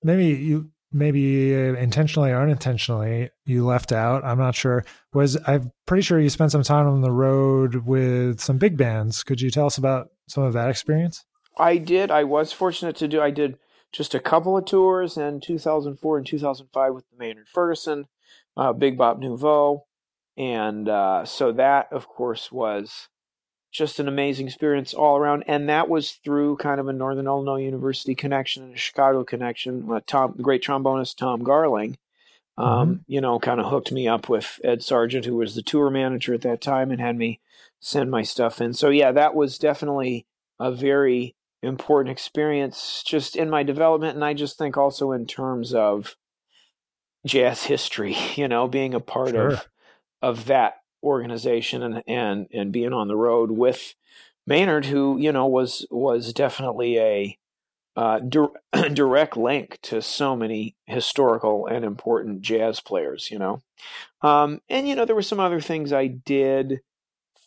maybe 0.03 0.27
you, 0.27 0.71
maybe 0.91 1.53
intentionally 1.53 2.31
or 2.31 2.41
unintentionally, 2.41 3.31
you 3.45 3.65
left 3.65 3.91
out. 3.91 4.23
I'm 4.23 4.37
not 4.37 4.55
sure. 4.55 4.85
Was 5.13 5.37
I'm 5.47 5.71
pretty 5.85 6.03
sure 6.03 6.19
you 6.19 6.29
spent 6.29 6.51
some 6.51 6.63
time 6.63 6.87
on 6.87 7.01
the 7.01 7.11
road 7.11 7.75
with 7.85 8.39
some 8.39 8.57
big 8.57 8.77
bands. 8.77 9.23
Could 9.23 9.41
you 9.41 9.49
tell 9.49 9.65
us 9.65 9.77
about 9.77 10.09
some 10.27 10.43
of 10.43 10.53
that 10.53 10.69
experience? 10.69 11.25
I 11.57 11.77
did. 11.77 12.11
I 12.11 12.23
was 12.23 12.51
fortunate 12.51 12.95
to 12.97 13.07
do. 13.07 13.21
I 13.21 13.31
did 13.31 13.57
just 13.91 14.15
a 14.15 14.19
couple 14.19 14.57
of 14.57 14.65
tours 14.65 15.17
in 15.17 15.39
2004 15.39 16.17
and 16.17 16.25
2005 16.25 16.93
with 16.93 17.09
the 17.09 17.17
Maynard 17.17 17.47
Ferguson, 17.47 18.07
uh, 18.57 18.73
Big 18.73 18.97
Bop 18.97 19.19
Nouveau. 19.19 19.85
And 20.35 20.89
uh, 20.89 21.25
so 21.25 21.51
that, 21.51 21.93
of 21.93 22.07
course, 22.07 22.51
was 22.51 23.09
just 23.73 23.99
an 23.99 24.07
amazing 24.07 24.45
experience 24.47 24.93
all 24.93 25.17
around. 25.17 25.43
And 25.47 25.67
that 25.67 25.89
was 25.89 26.11
through 26.11 26.57
kind 26.57 26.79
of 26.79 26.87
a 26.87 26.93
Northern 26.93 27.25
Illinois 27.25 27.63
University 27.63 28.13
connection 28.13 28.63
and 28.63 28.75
a 28.75 28.77
Chicago 28.77 29.23
connection. 29.23 29.91
Uh, 29.91 29.99
Tom, 30.05 30.35
the 30.37 30.43
great 30.43 30.63
trombonist 30.63 31.17
Tom 31.17 31.43
Garling, 31.43 31.97
um, 32.57 32.67
mm-hmm. 32.67 33.01
you 33.07 33.19
know, 33.19 33.39
kind 33.39 33.59
of 33.59 33.65
hooked 33.65 33.91
me 33.91 34.07
up 34.07 34.29
with 34.29 34.61
Ed 34.63 34.83
Sargent, 34.83 35.25
who 35.25 35.35
was 35.35 35.55
the 35.55 35.63
tour 35.63 35.89
manager 35.89 36.35
at 36.35 36.41
that 36.43 36.61
time, 36.61 36.91
and 36.91 37.01
had 37.01 37.17
me 37.17 37.41
send 37.79 38.11
my 38.11 38.21
stuff 38.21 38.61
in. 38.61 38.73
So 38.73 38.89
yeah, 38.89 39.11
that 39.11 39.33
was 39.33 39.57
definitely 39.57 40.27
a 40.59 40.71
very 40.71 41.35
important 41.63 42.11
experience 42.11 43.03
just 43.03 43.35
in 43.35 43.49
my 43.49 43.63
development, 43.63 44.13
and 44.13 44.23
I 44.23 44.35
just 44.35 44.57
think 44.57 44.77
also 44.77 45.11
in 45.11 45.25
terms 45.25 45.73
of 45.73 46.15
jazz 47.25 47.63
history. 47.63 48.15
You 48.35 48.47
know, 48.47 48.67
being 48.67 48.93
a 48.93 48.99
part 48.99 49.29
sure. 49.29 49.49
of 49.49 49.67
of 50.21 50.45
that 50.45 50.82
organization 51.03 51.83
and 51.83 52.03
and 52.07 52.47
and 52.53 52.71
being 52.71 52.93
on 52.93 53.07
the 53.07 53.15
road 53.15 53.51
with 53.51 53.95
Maynard, 54.47 54.85
who 54.85 55.17
you 55.17 55.31
know 55.31 55.47
was 55.47 55.85
was 55.91 56.33
definitely 56.33 56.97
a 56.97 57.37
uh, 57.95 58.19
di- 58.19 58.89
direct 58.93 59.37
link 59.37 59.77
to 59.83 60.01
so 60.01 60.35
many 60.35 60.75
historical 60.85 61.67
and 61.67 61.85
important 61.85 62.41
jazz 62.41 62.79
players. 62.79 63.29
You 63.29 63.39
know, 63.39 63.61
um, 64.21 64.61
and 64.69 64.87
you 64.87 64.95
know 64.95 65.05
there 65.05 65.15
were 65.15 65.21
some 65.21 65.39
other 65.39 65.61
things 65.61 65.93
I 65.93 66.07
did 66.07 66.81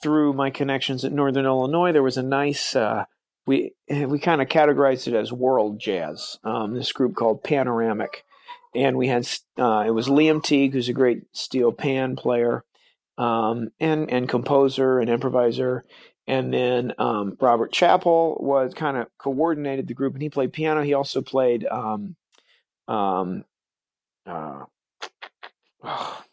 through 0.03 0.35
my 0.35 0.51
connections 0.51 1.05
at 1.05 1.13
Northern 1.13 1.47
Illinois. 1.47 1.93
There 1.93 2.03
was 2.03 2.19
a 2.19 2.23
nice 2.23 2.77
uh, 2.77 3.07
we 3.47 3.73
we 3.89 4.19
kind 4.19 4.43
of 4.43 4.49
categorized 4.49 5.07
it 5.09 5.15
as 5.15 5.33
world 5.33 5.79
jazz. 5.79 6.39
Um, 6.45 6.75
this 6.75 6.93
group 6.93 7.15
called 7.15 7.45
Panoramic, 7.45 8.25
and 8.75 8.97
we 8.97 9.09
had 9.09 9.27
uh, 9.59 9.85
it 9.87 9.93
was 9.93 10.09
Liam 10.09 10.43
Teague, 10.43 10.73
who's 10.73 10.89
a 10.89 10.95
great 10.95 11.25
steel 11.33 11.73
pan 11.73 12.17
player, 12.17 12.65
um, 13.18 13.70
and 13.80 14.11
and 14.11 14.28
composer 14.28 14.99
and 14.99 15.11
improviser. 15.11 15.85
And 16.28 16.52
then 16.52 16.92
um, 16.99 17.37
Robert 17.40 17.73
Chappell 17.73 18.37
was 18.40 18.75
kind 18.75 18.96
of 18.96 19.06
coordinated 19.16 19.87
the 19.87 19.94
group, 19.94 20.14
and 20.14 20.23
he 20.23 20.28
played 20.28 20.52
piano. 20.52 20.82
He 20.82 20.92
also 20.92 21.23
played 21.23 21.64
um, 21.66 22.16
um, 22.88 23.44
uh, 24.26 24.64
oh, 25.85 26.25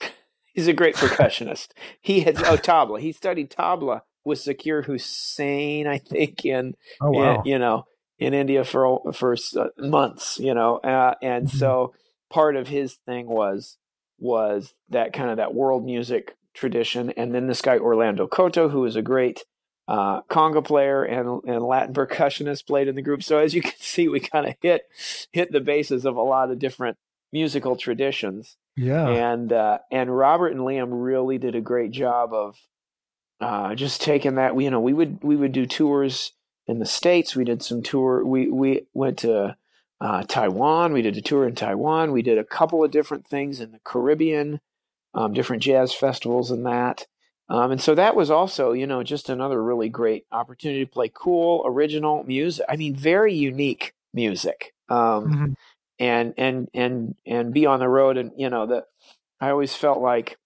he's 0.54 0.68
a 0.68 0.72
great 0.72 0.96
percussionist. 0.96 1.68
He 2.00 2.20
had 2.20 2.38
oh 2.38 2.56
tabla. 2.56 3.00
He 3.00 3.12
studied 3.12 3.50
tabla 3.50 4.02
with 4.24 4.38
Zakir 4.38 4.86
Hussain, 4.86 5.86
I 5.86 5.98
think, 5.98 6.46
in, 6.46 6.74
oh, 7.00 7.10
wow. 7.10 7.42
in 7.42 7.44
you 7.44 7.58
know 7.58 7.84
in 8.18 8.34
India 8.34 8.64
for 8.64 9.12
for 9.12 9.36
uh, 9.56 9.66
months, 9.78 10.38
you 10.38 10.54
know, 10.54 10.78
uh, 10.78 11.14
and 11.22 11.46
mm-hmm. 11.46 11.58
so 11.58 11.94
part 12.30 12.56
of 12.56 12.68
his 12.68 12.94
thing 13.06 13.26
was 13.26 13.76
was 14.24 14.74
that 14.88 15.12
kind 15.12 15.30
of 15.30 15.36
that 15.36 15.54
world 15.54 15.84
music 15.84 16.34
tradition. 16.54 17.10
And 17.10 17.34
then 17.34 17.46
this 17.46 17.60
guy, 17.60 17.76
Orlando 17.76 18.26
Cotto, 18.26 18.70
who 18.70 18.86
is 18.86 18.96
a 18.96 19.02
great 19.02 19.44
uh, 19.86 20.22
conga 20.22 20.64
player 20.64 21.04
and, 21.04 21.42
and 21.46 21.62
Latin 21.62 21.94
percussionist, 21.94 22.66
played 22.66 22.88
in 22.88 22.94
the 22.94 23.02
group. 23.02 23.22
So 23.22 23.38
as 23.38 23.54
you 23.54 23.60
can 23.62 23.74
see, 23.78 24.08
we 24.08 24.20
kind 24.20 24.46
of 24.46 24.54
hit 24.62 24.82
hit 25.30 25.52
the 25.52 25.60
bases 25.60 26.06
of 26.06 26.16
a 26.16 26.22
lot 26.22 26.50
of 26.50 26.58
different 26.58 26.96
musical 27.32 27.76
traditions. 27.76 28.56
Yeah. 28.76 29.06
And 29.08 29.52
uh, 29.52 29.78
and 29.92 30.16
Robert 30.16 30.52
and 30.52 30.62
Liam 30.62 30.88
really 30.90 31.36
did 31.36 31.54
a 31.54 31.60
great 31.60 31.90
job 31.90 32.32
of 32.32 32.56
uh, 33.40 33.74
just 33.74 34.00
taking 34.00 34.36
that. 34.36 34.58
You 34.58 34.70
know, 34.70 34.80
we 34.80 34.94
would 34.94 35.22
we 35.22 35.36
would 35.36 35.52
do 35.52 35.66
tours 35.66 36.32
in 36.66 36.78
the 36.78 36.86
states. 36.86 37.36
We 37.36 37.44
did 37.44 37.62
some 37.62 37.82
tour. 37.82 38.24
We 38.24 38.48
we 38.48 38.86
went 38.94 39.18
to 39.18 39.56
uh, 40.04 40.22
Taiwan. 40.22 40.92
We 40.92 41.00
did 41.00 41.16
a 41.16 41.22
tour 41.22 41.48
in 41.48 41.54
Taiwan. 41.54 42.12
We 42.12 42.20
did 42.20 42.36
a 42.36 42.44
couple 42.44 42.84
of 42.84 42.90
different 42.90 43.26
things 43.26 43.58
in 43.58 43.72
the 43.72 43.80
Caribbean, 43.84 44.60
um, 45.14 45.32
different 45.32 45.62
jazz 45.62 45.94
festivals 45.94 46.50
and 46.50 46.66
that. 46.66 47.06
Um, 47.48 47.72
and 47.72 47.80
so 47.80 47.94
that 47.94 48.14
was 48.14 48.30
also, 48.30 48.72
you 48.72 48.86
know, 48.86 49.02
just 49.02 49.30
another 49.30 49.62
really 49.62 49.88
great 49.88 50.26
opportunity 50.30 50.84
to 50.84 50.90
play 50.90 51.10
cool, 51.12 51.62
original 51.64 52.22
music. 52.24 52.66
I 52.68 52.76
mean, 52.76 52.94
very 52.94 53.32
unique 53.32 53.94
music. 54.12 54.74
Um, 54.90 54.98
mm-hmm. 54.98 55.52
And 55.98 56.34
and 56.36 56.68
and 56.74 57.14
and 57.24 57.54
be 57.54 57.66
on 57.66 57.78
the 57.78 57.88
road, 57.88 58.16
and 58.16 58.32
you 58.36 58.50
know 58.50 58.66
that 58.66 58.86
I 59.40 59.50
always 59.50 59.76
felt 59.76 60.00
like 60.00 60.38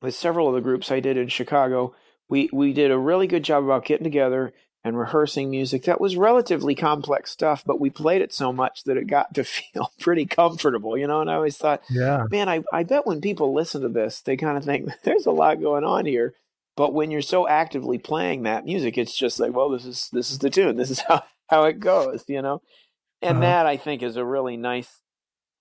with 0.00 0.14
several 0.14 0.48
of 0.48 0.54
the 0.54 0.62
groups 0.62 0.90
I 0.90 1.00
did 1.00 1.18
in 1.18 1.28
Chicago, 1.28 1.94
we 2.30 2.48
we 2.54 2.72
did 2.72 2.90
a 2.90 2.98
really 2.98 3.26
good 3.26 3.42
job 3.42 3.64
about 3.64 3.84
getting 3.84 4.04
together 4.04 4.54
and 4.84 4.98
rehearsing 4.98 5.50
music 5.50 5.84
that 5.84 6.00
was 6.00 6.16
relatively 6.16 6.74
complex 6.74 7.30
stuff, 7.30 7.62
but 7.64 7.80
we 7.80 7.88
played 7.88 8.20
it 8.20 8.32
so 8.32 8.52
much 8.52 8.84
that 8.84 8.96
it 8.96 9.06
got 9.06 9.34
to 9.34 9.44
feel 9.44 9.92
pretty 10.00 10.26
comfortable, 10.26 10.96
you 10.96 11.06
know. 11.06 11.20
And 11.20 11.30
I 11.30 11.34
always 11.34 11.56
thought, 11.56 11.82
yeah, 11.90 12.26
man, 12.30 12.48
I, 12.48 12.62
I 12.72 12.82
bet 12.82 13.06
when 13.06 13.20
people 13.20 13.54
listen 13.54 13.82
to 13.82 13.88
this, 13.88 14.20
they 14.20 14.36
kind 14.36 14.56
of 14.56 14.64
think 14.64 14.90
there's 15.04 15.26
a 15.26 15.30
lot 15.30 15.60
going 15.60 15.84
on 15.84 16.06
here. 16.06 16.34
But 16.74 16.94
when 16.94 17.10
you're 17.10 17.20
so 17.20 17.46
actively 17.46 17.98
playing 17.98 18.44
that 18.44 18.64
music, 18.64 18.96
it's 18.96 19.16
just 19.16 19.38
like, 19.38 19.52
well, 19.52 19.68
this 19.68 19.84
is 19.84 20.08
this 20.12 20.30
is 20.30 20.38
the 20.38 20.50
tune. 20.50 20.76
This 20.76 20.90
is 20.90 21.00
how 21.08 21.22
how 21.48 21.64
it 21.64 21.80
goes, 21.80 22.24
you 22.28 22.42
know. 22.42 22.62
And 23.20 23.38
uh-huh. 23.38 23.46
that 23.46 23.66
I 23.66 23.76
think 23.76 24.02
is 24.02 24.16
a 24.16 24.24
really 24.24 24.56
nice 24.56 25.00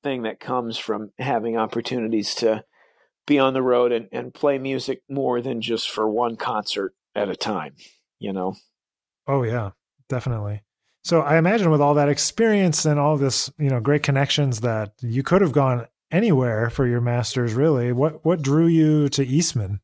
thing 0.04 0.24
that 0.24 0.40
comes 0.40 0.78
from 0.78 1.12
having 1.20 1.58
opportunities 1.58 2.34
to 2.36 2.64
be 3.28 3.38
on 3.38 3.54
the 3.54 3.62
road 3.62 3.92
and, 3.92 4.08
and 4.12 4.34
play 4.34 4.58
music 4.58 5.04
more 5.08 5.42
than 5.42 5.62
just 5.62 5.90
for 5.92 6.10
one 6.10 6.36
concert 6.36 6.96
at 7.14 7.30
a 7.30 7.36
time, 7.36 7.76
you 8.18 8.34
know. 8.34 8.56
Oh 9.32 9.44
yeah, 9.44 9.72
definitely. 10.10 10.62
So 11.06 11.22
I 11.22 11.38
imagine 11.38 11.72
with 11.72 11.80
all 11.80 11.94
that 11.94 12.10
experience 12.10 12.86
and 12.86 13.00
all 13.00 13.16
this, 13.16 13.50
you 13.58 13.70
know, 13.70 13.80
great 13.80 14.04
connections 14.04 14.60
that 14.60 14.92
you 15.00 15.24
could 15.24 15.42
have 15.42 15.54
gone 15.54 15.88
anywhere 16.12 16.70
for 16.70 16.86
your 16.86 17.00
masters 17.00 17.54
really. 17.54 17.94
What 17.94 18.26
what 18.26 18.42
drew 18.42 18.68
you 18.68 19.08
to 19.10 19.26
Eastman? 19.26 19.80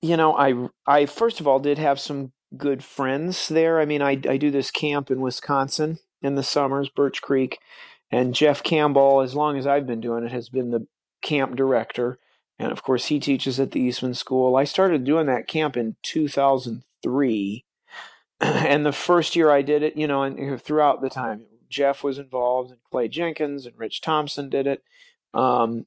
You 0.00 0.16
know, 0.16 0.34
I 0.34 0.68
I 0.86 1.04
first 1.04 1.40
of 1.40 1.46
all 1.46 1.60
did 1.60 1.76
have 1.76 2.00
some 2.00 2.32
good 2.56 2.82
friends 2.82 3.48
there. 3.48 3.80
I 3.80 3.84
mean, 3.84 4.00
I 4.00 4.12
I 4.12 4.38
do 4.38 4.50
this 4.50 4.70
camp 4.70 5.10
in 5.10 5.20
Wisconsin 5.20 5.98
in 6.22 6.34
the 6.34 6.42
summers, 6.42 6.88
Birch 6.88 7.20
Creek, 7.20 7.58
and 8.10 8.34
Jeff 8.34 8.62
Campbell, 8.62 9.20
as 9.20 9.34
long 9.34 9.58
as 9.58 9.66
I've 9.66 9.86
been 9.86 10.00
doing 10.00 10.24
it, 10.24 10.32
has 10.32 10.48
been 10.48 10.70
the 10.70 10.86
camp 11.20 11.54
director. 11.54 12.18
And 12.58 12.72
of 12.72 12.82
course, 12.82 13.06
he 13.06 13.20
teaches 13.20 13.60
at 13.60 13.72
the 13.72 13.80
Eastman 13.80 14.14
School. 14.14 14.56
I 14.56 14.64
started 14.64 15.04
doing 15.04 15.26
that 15.26 15.46
camp 15.46 15.76
in 15.76 15.96
2003 16.02 17.64
and 18.40 18.86
the 18.86 18.92
first 18.92 19.36
year 19.36 19.50
I 19.50 19.62
did 19.62 19.82
it, 19.82 19.96
you 19.96 20.06
know, 20.06 20.22
and 20.22 20.60
throughout 20.60 21.00
the 21.00 21.10
time, 21.10 21.42
Jeff 21.68 22.02
was 22.02 22.18
involved, 22.18 22.70
and 22.70 22.80
Clay 22.90 23.08
Jenkins 23.08 23.66
and 23.66 23.78
Rich 23.78 24.00
Thompson 24.00 24.48
did 24.48 24.66
it. 24.66 24.82
Um, 25.34 25.86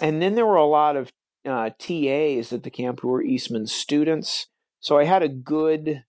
and 0.00 0.20
then 0.20 0.34
there 0.34 0.46
were 0.46 0.56
a 0.56 0.66
lot 0.66 0.96
of 0.96 1.12
uh, 1.44 1.70
TAs 1.78 2.52
at 2.52 2.62
the 2.62 2.70
camp 2.70 3.00
who 3.00 3.08
were 3.08 3.22
Eastman 3.22 3.66
students. 3.66 4.46
So 4.80 4.98
I 4.98 5.04
had 5.04 5.22
a 5.22 5.28
good, 5.28 6.04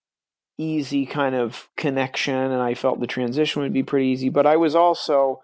easy 0.58 1.06
kind 1.06 1.36
of 1.36 1.70
connection, 1.76 2.36
and 2.36 2.62
I 2.62 2.74
felt 2.74 3.00
the 3.00 3.08
transition 3.08 3.62
would 3.62 3.74
be 3.74 3.84
pretty 3.84 4.08
easy. 4.08 4.30
But 4.30 4.48
I 4.48 4.56
was 4.58 4.76
also, 4.76 5.42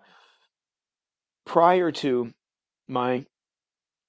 prior 1.45 1.91
to 1.91 2.33
my 2.87 3.25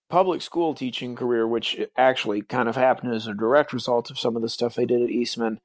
public 0.09 0.41
school 0.41 0.75
teaching 0.75 1.15
career, 1.15 1.47
which 1.47 1.81
actually 1.97 2.43
kind 2.43 2.69
of 2.69 2.77
happened 2.77 3.13
as 3.13 3.27
a 3.27 3.35
direct 3.35 3.73
result 3.73 4.11
of 4.11 4.19
some 4.19 4.37
of 4.37 4.43
the 4.43 4.49
stuff 4.49 4.79
I 4.79 4.85
did 4.85 5.03
at 5.03 5.11
Eastman, 5.11 5.61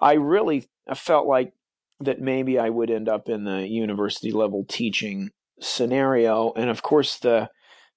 I 0.00 0.14
really 0.14 0.68
felt 0.94 1.26
like 1.26 1.52
that 2.00 2.20
maybe 2.20 2.58
I 2.58 2.68
would 2.68 2.90
end 2.90 3.08
up 3.08 3.28
in 3.28 3.44
the 3.44 3.66
university 3.66 4.30
level 4.30 4.64
teaching 4.68 5.30
scenario. 5.60 6.52
And 6.54 6.70
of 6.70 6.82
course, 6.82 7.18
the 7.18 7.50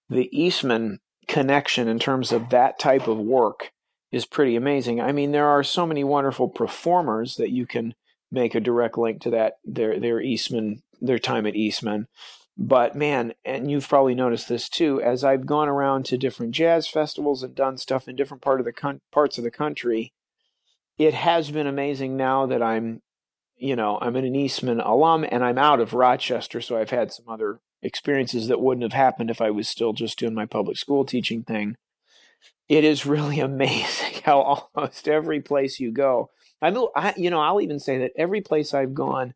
the 0.10 0.30
Eastman 0.32 1.00
connection 1.28 1.88
in 1.88 2.00
terms 2.00 2.32
of 2.32 2.50
that 2.50 2.80
type 2.80 3.08
of 3.08 3.18
work 3.18 3.72
is 4.12 4.26
pretty 4.26 4.56
amazing. 4.56 5.00
I 5.00 5.12
mean, 5.12 5.32
there 5.32 5.48
are 5.48 5.64
so 5.64 5.86
many 5.88 6.04
wonderful 6.04 6.50
performers 6.50 7.38
that 7.38 7.52
you 7.52 7.66
can 7.66 7.94
make 8.32 8.56
a 8.56 8.60
direct 8.60 8.98
link 8.98 9.22
to 9.22 9.30
that 9.32 9.54
their 9.64 10.00
their 10.00 10.22
Eastman 10.22 10.82
their 11.00 11.20
time 11.20 11.46
at 11.46 11.56
Eastman. 11.56 12.08
But 12.58 12.96
man, 12.96 13.34
and 13.46 13.72
you've 13.72 13.88
probably 13.88 14.14
noticed 14.14 14.50
this 14.50 14.68
too, 14.70 15.02
as 15.02 15.24
I've 15.24 15.46
gone 15.46 15.70
around 15.70 16.06
to 16.06 16.18
different 16.18 16.54
jazz 16.54 16.88
festivals 16.88 17.44
and 17.44 17.56
done 17.56 17.78
stuff 17.78 18.08
in 18.08 18.16
different 18.16 18.44
part 18.44 18.60
of 18.60 18.66
the 18.66 18.74
con- 18.74 19.02
parts 19.12 19.38
of 19.38 19.44
the 19.44 19.52
country, 19.52 20.14
it 21.02 21.16
has 21.16 21.50
been 21.50 21.66
amazing 21.66 22.16
now 22.16 22.46
that 22.46 22.62
I'm, 22.62 23.02
you 23.58 23.76
know, 23.76 23.98
I'm 24.00 24.16
an 24.16 24.36
Eastman 24.36 24.80
alum 24.80 25.26
and 25.30 25.44
I'm 25.44 25.58
out 25.58 25.80
of 25.80 25.96
Rochester, 25.96 26.62
so 26.62 26.78
I've 26.78 26.92
had 26.92 27.12
some 27.12 27.28
other 27.28 27.60
experiences 27.82 28.48
that 28.48 28.62
wouldn't 28.62 28.84
have 28.84 28.94
happened 28.94 29.32
if 29.32 29.42
I 29.42 29.50
was 29.50 29.68
still 29.68 29.94
just 29.94 30.20
doing 30.20 30.36
my 30.36 30.46
public 30.46 30.78
school 30.78 31.04
teaching 31.04 31.42
thing. 31.42 31.76
It 32.70 32.84
is 32.84 33.08
really 33.08 33.40
amazing 33.52 34.22
how 34.24 34.64
almost 34.76 35.08
every 35.08 35.42
place 35.42 35.80
you 35.80 35.92
go, 35.92 36.30
I 36.62 36.70
I, 36.96 37.16
you 37.18 37.32
know, 37.32 37.40
I'll 37.40 37.62
even 37.62 37.80
say 37.80 37.98
that 37.98 38.12
every 38.16 38.42
place 38.42 38.72
I've 38.72 38.94
gone 38.94 39.34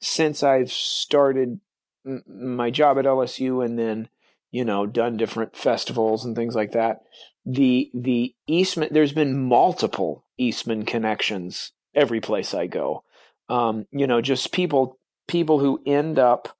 since 0.00 0.44
I've 0.44 0.70
started 0.70 1.58
my 2.04 2.70
job 2.70 2.96
at 2.96 3.04
LSU 3.06 3.64
and 3.64 3.76
then, 3.76 4.08
you 4.52 4.64
know, 4.64 4.86
done 4.86 5.16
different 5.16 5.56
festivals 5.56 6.24
and 6.24 6.36
things 6.36 6.54
like 6.54 6.72
that, 6.72 7.00
the 7.48 7.90
the 7.94 8.34
Eastman 8.46 8.90
there's 8.92 9.14
been 9.14 9.42
multiple 9.42 10.22
Eastman 10.36 10.84
connections 10.84 11.72
every 11.94 12.20
place 12.20 12.52
I 12.52 12.66
go. 12.66 13.04
Um, 13.48 13.86
you 13.90 14.06
know, 14.06 14.20
just 14.20 14.52
people 14.52 14.98
people 15.26 15.58
who 15.58 15.80
end 15.86 16.18
up 16.18 16.54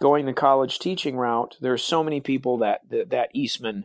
going 0.00 0.26
the 0.26 0.32
college 0.32 0.78
teaching 0.78 1.16
route, 1.16 1.56
there's 1.60 1.82
so 1.82 2.04
many 2.04 2.20
people 2.20 2.58
that 2.58 2.82
that, 2.88 3.10
that 3.10 3.30
Eastman 3.34 3.84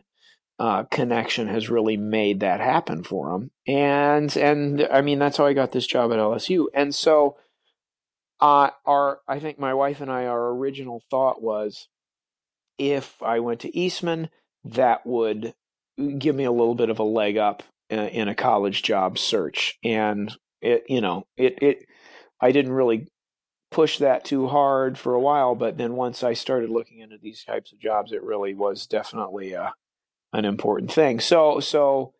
uh, 0.60 0.84
connection 0.84 1.48
has 1.48 1.68
really 1.68 1.96
made 1.96 2.38
that 2.38 2.60
happen 2.60 3.02
for 3.02 3.32
them. 3.32 3.50
And 3.66 4.34
and 4.36 4.86
I 4.92 5.00
mean 5.00 5.18
that's 5.18 5.38
how 5.38 5.46
I 5.46 5.54
got 5.54 5.72
this 5.72 5.88
job 5.88 6.12
at 6.12 6.18
LSU. 6.18 6.66
And 6.72 6.94
so, 6.94 7.36
uh, 8.40 8.70
our 8.86 9.18
I 9.26 9.40
think 9.40 9.58
my 9.58 9.74
wife 9.74 10.00
and 10.00 10.10
I 10.10 10.26
our 10.26 10.50
original 10.50 11.02
thought 11.10 11.42
was, 11.42 11.88
if 12.78 13.20
I 13.20 13.40
went 13.40 13.58
to 13.62 13.76
Eastman, 13.76 14.30
that 14.64 15.04
would 15.04 15.52
give 16.18 16.34
me 16.34 16.44
a 16.44 16.52
little 16.52 16.74
bit 16.74 16.90
of 16.90 16.98
a 16.98 17.04
leg 17.04 17.36
up 17.36 17.62
in, 17.90 18.28
a 18.28 18.34
college 18.34 18.82
job 18.82 19.18
search. 19.18 19.78
And 19.84 20.34
it 20.60 20.84
you 20.88 21.00
know 21.00 21.26
it 21.36 21.62
it 21.62 21.86
I 22.40 22.52
didn't 22.52 22.72
really 22.72 23.08
push 23.70 23.98
that 23.98 24.24
too 24.24 24.46
hard 24.46 24.96
for 24.98 25.14
a 25.14 25.20
while, 25.20 25.54
but 25.54 25.76
then 25.76 25.94
once 25.94 26.22
I 26.22 26.34
started 26.34 26.70
looking 26.70 27.00
into 27.00 27.18
these 27.20 27.44
types 27.44 27.72
of 27.72 27.80
jobs, 27.80 28.12
it 28.12 28.22
really 28.22 28.54
was 28.54 28.86
definitely 28.86 29.52
a 29.52 29.74
an 30.32 30.44
important 30.44 30.92
thing. 30.92 31.20
So 31.20 31.60
so 31.60 32.14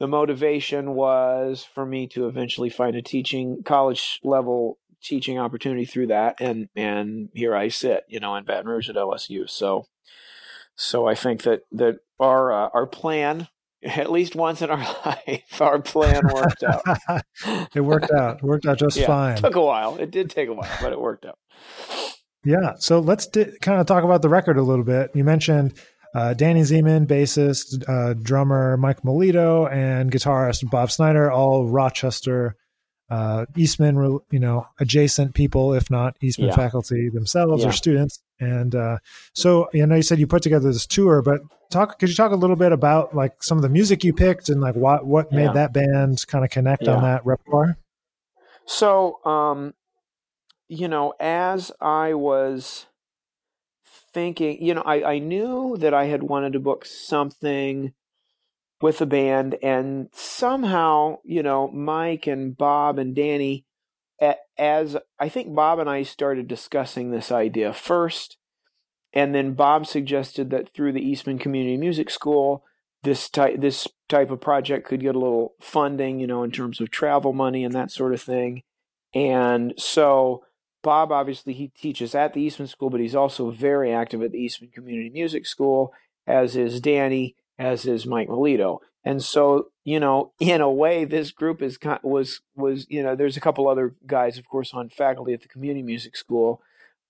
the 0.00 0.08
motivation 0.08 0.94
was 0.94 1.66
for 1.74 1.86
me 1.86 2.06
to 2.08 2.26
eventually 2.26 2.70
find 2.70 2.96
a 2.96 3.02
teaching 3.02 3.62
college 3.64 4.20
level 4.24 4.78
teaching 5.02 5.38
opportunity 5.38 5.84
through 5.84 6.06
that 6.06 6.40
and 6.40 6.68
and 6.74 7.28
here 7.34 7.54
I 7.54 7.68
sit, 7.68 8.04
you 8.08 8.20
know, 8.20 8.34
in 8.36 8.44
Baton 8.44 8.66
Rouge 8.66 8.88
at 8.88 8.96
LSU. 8.96 9.48
So 9.48 9.86
so 10.76 11.06
I 11.06 11.14
think 11.14 11.42
that 11.42 11.62
that 11.72 11.98
our 12.18 12.52
uh, 12.52 12.68
our 12.74 12.86
plan 12.86 13.48
at 13.82 14.10
least 14.10 14.34
once 14.34 14.62
in 14.62 14.70
our 14.70 14.78
life 15.06 15.60
our 15.60 15.80
plan 15.80 16.22
worked 16.32 16.64
out. 16.64 16.82
it 17.74 17.80
worked 17.80 18.10
out. 18.10 18.38
It 18.38 18.42
worked 18.42 18.66
out 18.66 18.78
just 18.78 18.96
yeah, 18.96 19.06
fine. 19.06 19.36
It 19.36 19.40
took 19.40 19.56
a 19.56 19.62
while. 19.62 19.96
It 19.96 20.10
did 20.10 20.30
take 20.30 20.48
a 20.48 20.54
while, 20.54 20.70
but 20.80 20.92
it 20.92 21.00
worked 21.00 21.26
out. 21.26 21.38
Yeah. 22.44 22.74
So 22.78 23.00
let's 23.00 23.26
di- 23.26 23.56
kind 23.60 23.80
of 23.80 23.86
talk 23.86 24.04
about 24.04 24.22
the 24.22 24.28
record 24.28 24.58
a 24.58 24.62
little 24.62 24.84
bit. 24.84 25.10
You 25.14 25.24
mentioned 25.24 25.74
uh, 26.14 26.34
Danny 26.34 26.60
Ziemann, 26.60 27.06
bassist, 27.06 27.82
uh, 27.88 28.14
drummer 28.14 28.76
Mike 28.76 29.04
Melito, 29.04 29.66
and 29.66 30.12
guitarist 30.12 30.68
Bob 30.70 30.90
Snyder, 30.90 31.30
all 31.30 31.66
Rochester, 31.66 32.56
uh, 33.14 33.46
Eastman, 33.56 34.18
you 34.32 34.40
know, 34.40 34.66
adjacent 34.80 35.34
people, 35.34 35.72
if 35.72 35.88
not 35.88 36.16
Eastman 36.20 36.48
yeah. 36.48 36.56
faculty 36.56 37.08
themselves 37.08 37.62
yeah. 37.62 37.68
or 37.68 37.72
students. 37.72 38.20
And 38.40 38.74
uh, 38.74 38.98
so, 39.34 39.68
you 39.72 39.86
know, 39.86 39.94
you 39.94 40.02
said 40.02 40.18
you 40.18 40.26
put 40.26 40.42
together 40.42 40.72
this 40.72 40.86
tour, 40.86 41.22
but 41.22 41.40
talk. 41.70 41.98
Could 42.00 42.08
you 42.08 42.16
talk 42.16 42.32
a 42.32 42.36
little 42.36 42.56
bit 42.56 42.72
about 42.72 43.14
like 43.14 43.40
some 43.40 43.56
of 43.56 43.62
the 43.62 43.68
music 43.68 44.02
you 44.02 44.12
picked 44.12 44.48
and 44.48 44.60
like 44.60 44.74
what 44.74 45.06
what 45.06 45.30
made 45.30 45.44
yeah. 45.44 45.52
that 45.52 45.72
band 45.72 46.26
kind 46.26 46.44
of 46.44 46.50
connect 46.50 46.88
on 46.88 47.02
that 47.02 47.24
repertoire? 47.24 47.78
So, 48.66 49.24
um, 49.24 49.74
you 50.68 50.88
know, 50.88 51.14
as 51.20 51.70
I 51.80 52.14
was 52.14 52.86
thinking, 54.12 54.60
you 54.60 54.74
know, 54.74 54.82
I, 54.82 55.14
I 55.14 55.18
knew 55.20 55.76
that 55.78 55.94
I 55.94 56.06
had 56.06 56.24
wanted 56.24 56.54
to 56.54 56.60
book 56.60 56.84
something 56.84 57.92
with 58.84 58.98
the 58.98 59.06
band, 59.06 59.56
and 59.62 60.10
somehow, 60.12 61.16
you 61.24 61.42
know, 61.42 61.68
Mike 61.68 62.26
and 62.26 62.54
Bob 62.54 62.98
and 62.98 63.16
Danny, 63.16 63.64
as 64.58 64.94
I 65.18 65.30
think 65.30 65.54
Bob 65.54 65.78
and 65.78 65.88
I 65.88 66.02
started 66.02 66.48
discussing 66.48 67.10
this 67.10 67.32
idea 67.32 67.72
first, 67.72 68.36
and 69.14 69.34
then 69.34 69.54
Bob 69.54 69.86
suggested 69.86 70.50
that 70.50 70.74
through 70.74 70.92
the 70.92 71.00
Eastman 71.00 71.38
Community 71.38 71.78
Music 71.78 72.10
School, 72.10 72.62
this 73.04 73.30
type 73.30 73.58
this 73.58 73.88
type 74.10 74.30
of 74.30 74.42
project 74.42 74.86
could 74.86 75.00
get 75.00 75.14
a 75.14 75.18
little 75.18 75.54
funding, 75.62 76.20
you 76.20 76.26
know, 76.26 76.42
in 76.42 76.50
terms 76.50 76.78
of 76.78 76.90
travel 76.90 77.32
money 77.32 77.64
and 77.64 77.74
that 77.74 77.90
sort 77.90 78.12
of 78.12 78.20
thing. 78.20 78.64
And 79.14 79.72
so 79.78 80.44
Bob 80.82 81.10
obviously 81.10 81.54
he 81.54 81.68
teaches 81.68 82.14
at 82.14 82.34
the 82.34 82.42
Eastman 82.42 82.68
School, 82.68 82.90
but 82.90 83.00
he's 83.00 83.14
also 83.14 83.50
very 83.50 83.94
active 83.94 84.20
at 84.20 84.32
the 84.32 84.44
Eastman 84.44 84.72
Community 84.72 85.08
Music 85.08 85.46
School, 85.46 85.94
as 86.26 86.54
is 86.54 86.82
Danny, 86.82 87.34
as 87.58 87.86
is 87.86 88.06
Mike 88.06 88.28
Melito. 88.28 88.80
And 89.04 89.22
so, 89.22 89.68
you 89.84 90.00
know, 90.00 90.32
in 90.40 90.60
a 90.60 90.70
way, 90.70 91.04
this 91.04 91.30
group 91.30 91.60
is 91.60 91.78
was 92.02 92.40
was 92.54 92.86
you 92.88 93.02
know, 93.02 93.14
there's 93.14 93.36
a 93.36 93.40
couple 93.40 93.68
other 93.68 93.94
guys, 94.06 94.38
of 94.38 94.48
course, 94.48 94.72
on 94.72 94.88
faculty 94.88 95.34
at 95.34 95.42
the 95.42 95.48
Community 95.48 95.82
Music 95.82 96.16
School, 96.16 96.62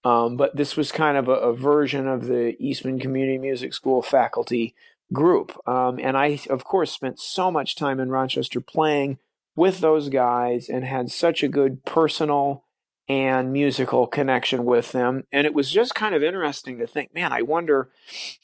um, 0.04 0.36
but 0.36 0.54
this 0.56 0.76
was 0.76 0.92
kind 0.92 1.16
of 1.16 1.28
a, 1.28 1.32
a, 1.32 1.54
version 1.54 2.06
of 2.06 2.26
the 2.26 2.56
Eastman 2.62 2.98
Community 2.98 3.38
Music 3.38 3.72
School 3.72 4.02
faculty 4.02 4.74
group. 5.12 5.56
Um, 5.66 5.98
and 5.98 6.16
I, 6.16 6.40
of 6.50 6.64
course, 6.64 6.92
spent 6.92 7.18
so 7.18 7.50
much 7.50 7.74
time 7.74 7.98
in 8.00 8.10
Rochester 8.10 8.60
playing 8.60 9.18
with 9.56 9.80
those 9.80 10.10
guys 10.10 10.68
and 10.68 10.84
had 10.84 11.10
such 11.10 11.42
a 11.42 11.48
good 11.48 11.84
personal 11.84 12.64
and 13.08 13.52
musical 13.52 14.06
connection 14.06 14.64
with 14.64 14.92
them. 14.92 15.24
And 15.30 15.46
it 15.46 15.54
was 15.54 15.70
just 15.70 15.94
kind 15.94 16.14
of 16.14 16.22
interesting 16.22 16.78
to 16.78 16.86
think, 16.86 17.14
man, 17.14 17.32
I 17.32 17.42
wonder 17.42 17.90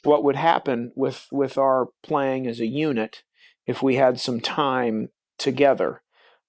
what 0.04 0.22
would 0.24 0.36
happen 0.36 0.92
with 0.94 1.26
with 1.30 1.56
our 1.56 1.88
playing 2.02 2.46
as 2.46 2.60
a 2.60 2.66
unit 2.66 3.22
if 3.66 3.82
we 3.82 3.96
had 3.96 4.20
some 4.20 4.40
time 4.40 5.10
together. 5.38 6.02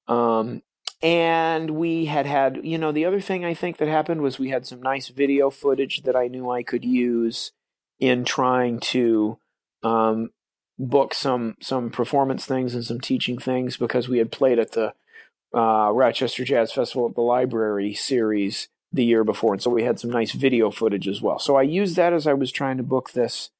Um, 0.08 0.62
and 1.02 1.72
we 1.72 2.06
had 2.06 2.26
had, 2.26 2.60
you 2.64 2.78
know, 2.78 2.92
the 2.92 3.06
other 3.06 3.22
thing 3.22 3.44
I 3.44 3.54
think 3.54 3.78
that 3.78 3.88
happened 3.88 4.22
was 4.22 4.38
we 4.38 4.50
had 4.50 4.68
some 4.68 4.82
nice 4.82 5.08
video 5.08 5.50
footage 5.50 6.04
that 6.04 6.16
I 6.16 6.28
knew 6.28 6.50
I 6.50 6.64
could 6.64 6.86
use 6.86 7.54
in 8.00 8.24
trying 8.24 8.80
to 8.80 9.40
um, 9.84 10.30
book 10.78 11.14
some 11.14 11.56
some 11.62 11.90
performance 11.90 12.46
things 12.46 12.76
and 12.76 12.86
some 12.86 13.00
teaching 13.00 13.38
things 13.38 13.78
because 13.78 14.10
we 14.10 14.18
had 14.20 14.32
played 14.32 14.60
at 14.60 14.74
the 14.74 14.94
uh, 15.54 15.92
Rochester 15.92 16.44
Jazz 16.44 16.72
Festival 16.72 17.10
at 17.10 17.16
the 17.16 17.22
Library 17.22 17.94
series 17.94 18.70
the 18.94 19.06
year 19.06 19.24
before, 19.24 19.54
and 19.54 19.62
so 19.62 19.70
we 19.70 19.84
had 19.84 20.00
some 20.00 20.10
nice 20.10 20.32
video 20.32 20.70
footage 20.72 21.08
as 21.08 21.22
well. 21.22 21.40
So 21.40 21.56
I 21.56 21.62
used 21.62 21.96
that 21.96 22.14
as 22.14 22.28
I 22.28 22.34
was 22.34 22.52
trying 22.52 22.78
to 22.78 22.84
book 22.84 23.12
this 23.12 23.52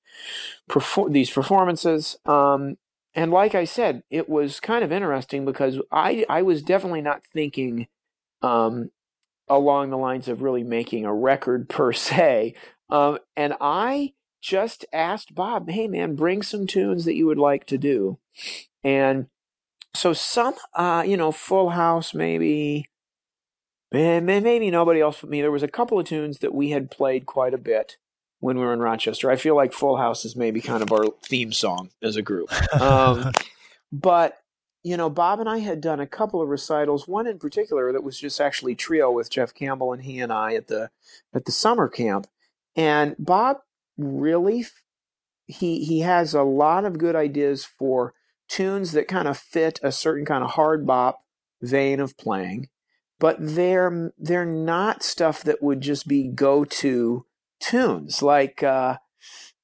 perfor- 0.70 1.12
these 1.12 1.30
performances. 1.30 2.18
Um, 2.26 2.78
and 3.14 3.32
like 3.32 3.56
I 3.56 3.66
said, 3.66 4.04
it 4.10 4.30
was 4.30 4.60
kind 4.60 4.84
of 4.84 4.92
interesting 4.92 5.46
because 5.46 5.80
I 5.92 6.26
I 6.30 6.42
was 6.42 6.62
definitely 6.62 7.02
not 7.02 7.24
thinking 7.34 7.88
um, 8.42 8.92
along 9.48 9.90
the 9.90 9.98
lines 9.98 10.28
of 10.28 10.42
really 10.42 10.64
making 10.64 11.06
a 11.06 11.14
record 11.14 11.70
per 11.70 11.94
se. 11.94 12.56
Um, 12.90 13.20
and 13.36 13.54
I 13.62 14.14
just 14.42 14.86
asked 14.94 15.36
Bob, 15.36 15.70
"Hey 15.70 15.88
man, 15.88 16.16
bring 16.16 16.42
some 16.42 16.68
tunes 16.68 17.06
that 17.06 17.16
you 17.16 17.26
would 17.26 17.38
like 17.38 17.66
to 17.68 17.78
do," 17.78 18.18
and 18.84 19.28
so 19.94 20.14
some, 20.14 20.54
uh, 20.74 21.04
you 21.06 21.18
know, 21.18 21.32
Full 21.32 21.70
House, 21.70 22.14
maybe, 22.14 22.90
maybe 23.92 24.72
nobody 24.72 25.02
else 25.02 25.22
but 25.22 25.30
me. 25.30 25.42
There 25.42 25.52
was 25.52 25.64
a 25.64 25.68
couple 25.68 26.00
of 26.00 26.08
tunes 26.08 26.40
that 26.40 26.54
we 26.54 26.70
had 26.70 26.92
played 26.92 27.26
quite 27.26 27.54
a 27.54 27.58
bit 27.58 27.98
when 28.40 28.58
we 28.58 28.66
were 28.66 28.74
in 28.74 28.80
Rochester. 28.80 29.30
I 29.30 29.36
feel 29.36 29.56
like 29.56 29.74
Full 29.74 29.98
House 29.98 30.26
is 30.26 30.36
maybe 30.36 30.62
kind 30.62 30.82
of 30.84 30.92
our 30.92 31.06
theme 31.24 31.52
song 31.52 31.90
as 32.02 32.16
a 32.16 32.22
group. 32.22 32.52
Um, 32.80 33.32
but 33.92 34.38
you 34.84 34.98
know, 34.98 35.10
Bob 35.10 35.40
and 35.40 35.48
I 35.48 35.60
had 35.60 35.80
done 35.80 36.00
a 36.00 36.08
couple 36.08 36.42
of 36.42 36.50
recitals. 36.50 37.08
One 37.08 37.28
in 37.28 37.38
particular 37.38 37.92
that 37.92 38.04
was 38.04 38.20
just 38.20 38.42
actually 38.42 38.76
trio 38.76 39.12
with 39.12 39.30
Jeff 39.30 39.54
Campbell 39.54 39.94
and 39.94 40.02
he 40.02 40.20
and 40.20 40.34
I 40.34 40.56
at 40.56 40.68
the 40.68 40.90
at 41.34 41.46
the 41.46 41.52
summer 41.52 41.88
camp. 41.88 42.28
And 42.76 43.16
Bob 43.20 43.58
really 43.98 44.66
he 45.46 45.84
he 45.84 46.00
has 46.00 46.34
a 46.34 46.44
lot 46.44 46.86
of 46.86 46.98
good 46.98 47.16
ideas 47.16 47.66
for 47.66 48.14
tunes 48.52 48.92
that 48.92 49.08
kind 49.08 49.28
of 49.30 49.38
fit 49.38 49.80
a 49.82 49.92
certain 49.92 50.26
kind 50.26 50.44
of 50.44 50.52
hard 50.52 50.86
bop 50.86 51.24
vein 51.62 52.00
of 52.02 52.18
playing, 52.18 52.68
but 53.20 53.38
they're 53.40 54.12
they're 54.18 54.46
not 54.46 55.04
stuff 55.04 55.42
that 55.44 55.64
would 55.64 55.82
just 55.82 56.08
be 56.08 56.28
go 56.28 56.66
to 56.66 57.26
tunes. 57.62 58.22
Like 58.22 58.62
uh, 58.62 58.98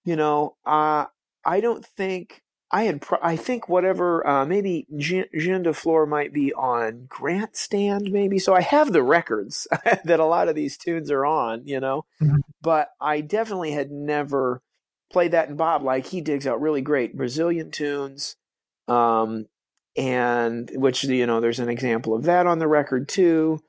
you 0.06 0.16
know, 0.16 0.56
uh, 0.66 1.06
I 1.46 1.60
don't 1.60 1.86
think 1.86 2.42
I 2.72 2.84
had. 2.84 3.02
Pro- 3.02 3.20
I 3.22 3.36
think 3.36 3.68
whatever 3.68 4.26
uh, 4.26 4.46
maybe 4.46 4.88
Jean, 4.96 5.26
Jean 5.38 5.64
de 5.64 5.74
Fleur 5.74 6.06
might 6.06 6.32
be 6.32 6.54
on 6.54 7.08
Grantstand, 7.10 8.12
maybe. 8.12 8.40
So 8.40 8.56
I 8.56 8.62
have 8.62 8.94
the 8.94 9.04
records 9.04 9.68
that 9.84 10.20
a 10.20 10.26
lot 10.26 10.48
of 10.48 10.56
these 10.56 10.78
tunes 10.78 11.12
are 11.12 11.26
on, 11.26 11.68
you 11.68 11.82
know, 11.82 12.06
mm-hmm. 12.22 12.38
but 12.62 12.90
I 13.02 13.20
definitely 13.20 13.72
had 13.72 13.92
never 13.92 14.62
played 15.12 15.32
that 15.32 15.50
in 15.50 15.58
Bob. 15.58 15.84
Like 15.84 16.06
he 16.06 16.22
digs 16.22 16.48
out 16.48 16.62
really 16.62 16.82
great 16.82 17.18
Brazilian 17.18 17.70
tunes 17.70 18.38
um, 18.88 19.48
and 19.96 20.70
which 20.76 21.04
you 21.04 21.26
know 21.26 21.40
there's 21.40 21.60
an 21.60 21.70
example 21.70 22.14
of 22.14 22.24
that 22.24 22.48
on 22.48 22.60
the 22.60 22.68
record 22.68 23.08
too. 23.08 23.62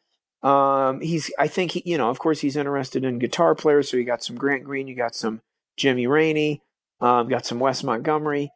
Um, 0.42 1.00
he's 1.00 1.30
I 1.38 1.48
think 1.48 1.72
he 1.72 1.82
you 1.84 1.98
know 1.98 2.10
of 2.10 2.18
course 2.18 2.40
he's 2.40 2.56
interested 2.56 3.04
in 3.04 3.18
guitar 3.18 3.54
players, 3.54 3.90
so 3.90 3.96
you 3.96 4.04
got 4.04 4.22
some 4.22 4.36
Grant 4.36 4.64
Green, 4.64 4.88
you 4.88 4.94
got 4.94 5.14
some 5.14 5.40
Jimmy 5.76 6.06
Raney, 6.06 6.62
um, 7.00 7.28
got 7.28 7.46
some 7.46 7.58
Wes 7.58 7.82
Montgomery, 7.82 8.50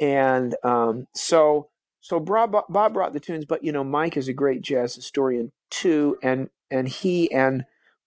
and 0.00 0.54
um, 0.62 1.06
so 1.14 1.68
so 2.00 2.20
Bob, 2.20 2.54
Bob 2.68 2.92
brought 2.92 3.14
the 3.14 3.20
tunes, 3.20 3.46
but 3.46 3.64
you 3.64 3.72
know 3.72 3.82
Mike 3.82 4.16
is 4.16 4.28
a 4.28 4.32
great 4.34 4.60
jazz 4.60 4.94
historian 4.94 5.52
too, 5.70 6.18
and 6.22 6.50
and 6.70 6.88
he 6.88 7.32
and 7.32 7.64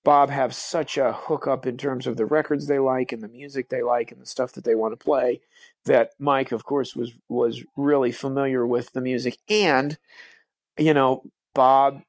Bob 0.08 0.30
have 0.30 0.56
such 0.56 0.98
a 0.98 1.12
hookup 1.12 1.68
in 1.68 1.76
terms 1.76 2.08
of 2.08 2.16
the 2.16 2.26
records 2.26 2.68
they 2.68 2.80
like 2.80 3.12
and 3.12 3.22
the 3.22 3.28
music 3.28 3.68
they 3.68 3.84
like 3.84 4.10
and 4.10 4.22
the 4.22 4.26
stuff 4.26 4.54
that 4.54 4.64
they 4.64 4.74
want 4.74 4.98
to 4.98 5.04
play 5.04 5.42
that 5.84 6.12
Mike, 6.18 6.54
of 6.54 6.64
course, 6.64 6.96
was 6.96 7.12
was 7.28 7.66
really 7.76 8.14
familiar 8.14 8.66
with 8.66 8.94
the 8.94 9.02
music. 9.02 9.38
And, 9.50 9.98
you 10.78 10.94
know, 10.94 11.24
Bob 11.54 12.04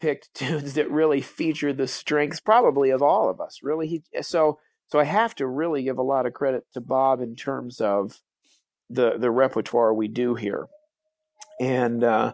picked 0.00 0.32
tunes 0.34 0.72
that 0.72 0.90
really 0.90 1.20
featured 1.20 1.76
the 1.76 1.86
strengths 1.86 2.40
probably 2.40 2.88
of 2.88 3.02
all 3.02 3.28
of 3.28 3.42
us. 3.42 3.60
Really, 3.62 3.88
he 3.88 4.02
so 4.22 4.58
so 4.86 4.98
I 4.98 5.04
have 5.04 5.34
to 5.34 5.46
really 5.46 5.82
give 5.82 5.98
a 5.98 6.02
lot 6.02 6.24
of 6.24 6.32
credit 6.32 6.64
to 6.72 6.80
Bob 6.80 7.20
in 7.20 7.36
terms 7.36 7.78
of 7.78 8.22
the 8.88 9.18
the 9.18 9.30
repertoire 9.30 9.92
we 9.92 10.08
do 10.08 10.34
here, 10.34 10.68
and 11.60 12.02
uh, 12.02 12.32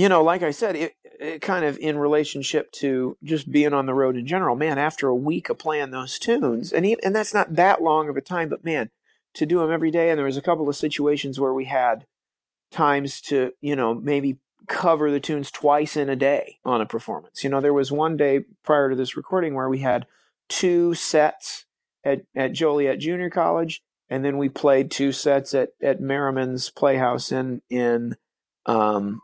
you 0.00 0.08
know, 0.08 0.22
like 0.22 0.42
I 0.42 0.50
said, 0.50 0.76
it, 0.76 0.94
it 1.04 1.42
kind 1.42 1.62
of 1.62 1.76
in 1.76 1.98
relationship 1.98 2.72
to 2.72 3.18
just 3.22 3.52
being 3.52 3.74
on 3.74 3.84
the 3.84 3.92
road 3.92 4.16
in 4.16 4.26
general. 4.26 4.56
Man, 4.56 4.78
after 4.78 5.08
a 5.08 5.14
week 5.14 5.50
of 5.50 5.58
playing 5.58 5.90
those 5.90 6.18
tunes, 6.18 6.72
and 6.72 6.86
he, 6.86 6.96
and 7.02 7.14
that's 7.14 7.34
not 7.34 7.54
that 7.56 7.82
long 7.82 8.08
of 8.08 8.16
a 8.16 8.22
time, 8.22 8.48
but 8.48 8.64
man, 8.64 8.88
to 9.34 9.44
do 9.44 9.58
them 9.58 9.70
every 9.70 9.90
day. 9.90 10.08
And 10.08 10.16
there 10.16 10.24
was 10.24 10.38
a 10.38 10.42
couple 10.42 10.70
of 10.70 10.76
situations 10.76 11.38
where 11.38 11.52
we 11.52 11.66
had 11.66 12.06
times 12.70 13.20
to 13.20 13.52
you 13.60 13.76
know 13.76 13.92
maybe 13.94 14.38
cover 14.68 15.10
the 15.10 15.20
tunes 15.20 15.50
twice 15.50 15.98
in 15.98 16.08
a 16.08 16.16
day 16.16 16.56
on 16.64 16.80
a 16.80 16.86
performance. 16.86 17.44
You 17.44 17.50
know, 17.50 17.60
there 17.60 17.74
was 17.74 17.92
one 17.92 18.16
day 18.16 18.44
prior 18.64 18.88
to 18.88 18.96
this 18.96 19.18
recording 19.18 19.52
where 19.52 19.68
we 19.68 19.80
had 19.80 20.06
two 20.48 20.94
sets 20.94 21.66
at, 22.04 22.22
at 22.34 22.54
Joliet 22.54 23.00
Junior 23.00 23.28
College, 23.28 23.82
and 24.08 24.24
then 24.24 24.38
we 24.38 24.48
played 24.48 24.90
two 24.90 25.12
sets 25.12 25.52
at, 25.52 25.72
at 25.82 26.00
Merriman's 26.00 26.70
Playhouse 26.70 27.30
in 27.30 27.60
in 27.68 28.16
um, 28.64 29.20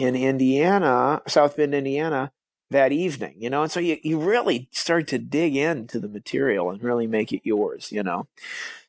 in 0.00 0.16
Indiana, 0.16 1.20
South 1.28 1.56
Bend, 1.56 1.74
Indiana, 1.74 2.32
that 2.70 2.90
evening. 2.90 3.34
You 3.38 3.50
know, 3.50 3.62
and 3.62 3.70
so 3.70 3.80
you 3.80 3.98
you 4.02 4.18
really 4.18 4.68
start 4.72 5.06
to 5.08 5.18
dig 5.18 5.54
into 5.56 6.00
the 6.00 6.08
material 6.08 6.70
and 6.70 6.82
really 6.82 7.06
make 7.06 7.32
it 7.32 7.42
yours. 7.44 7.92
You 7.92 8.02
know, 8.02 8.26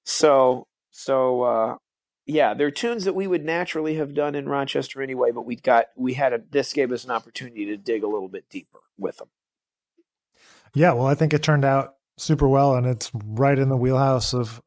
so 0.04 0.68
so 0.92 1.44
uh, 1.44 1.76
yeah, 2.26 2.54
they're 2.54 2.72
tunes 2.72 3.04
that 3.04 3.14
we 3.14 3.28
would 3.28 3.44
naturally 3.44 3.96
have 3.96 4.14
done 4.14 4.36
in 4.36 4.48
Rochester 4.48 5.02
anyway, 5.02 5.32
but 5.32 5.46
we 5.46 5.58
got 5.58 5.88
we 5.98 6.14
had 6.14 6.34
a 6.34 6.42
this 6.50 6.72
gave 6.72 6.92
us 6.92 7.04
an 7.04 7.12
opportunity 7.12 7.66
to 7.66 7.78
dig 7.78 8.04
a 8.04 8.08
little 8.08 8.30
bit 8.30 8.46
deeper 8.50 8.80
with 8.98 9.18
them. 9.18 9.30
Yeah, 10.74 10.94
well, 10.94 11.08
I 11.08 11.16
think 11.16 11.34
it 11.34 11.44
turned 11.44 11.66
out 11.66 11.96
super 12.18 12.48
well, 12.48 12.76
and 12.76 12.88
it's 12.88 13.12
right 13.14 13.60
in 13.60 13.68
the 13.68 13.76
wheelhouse 13.76 14.34
of 14.34 14.62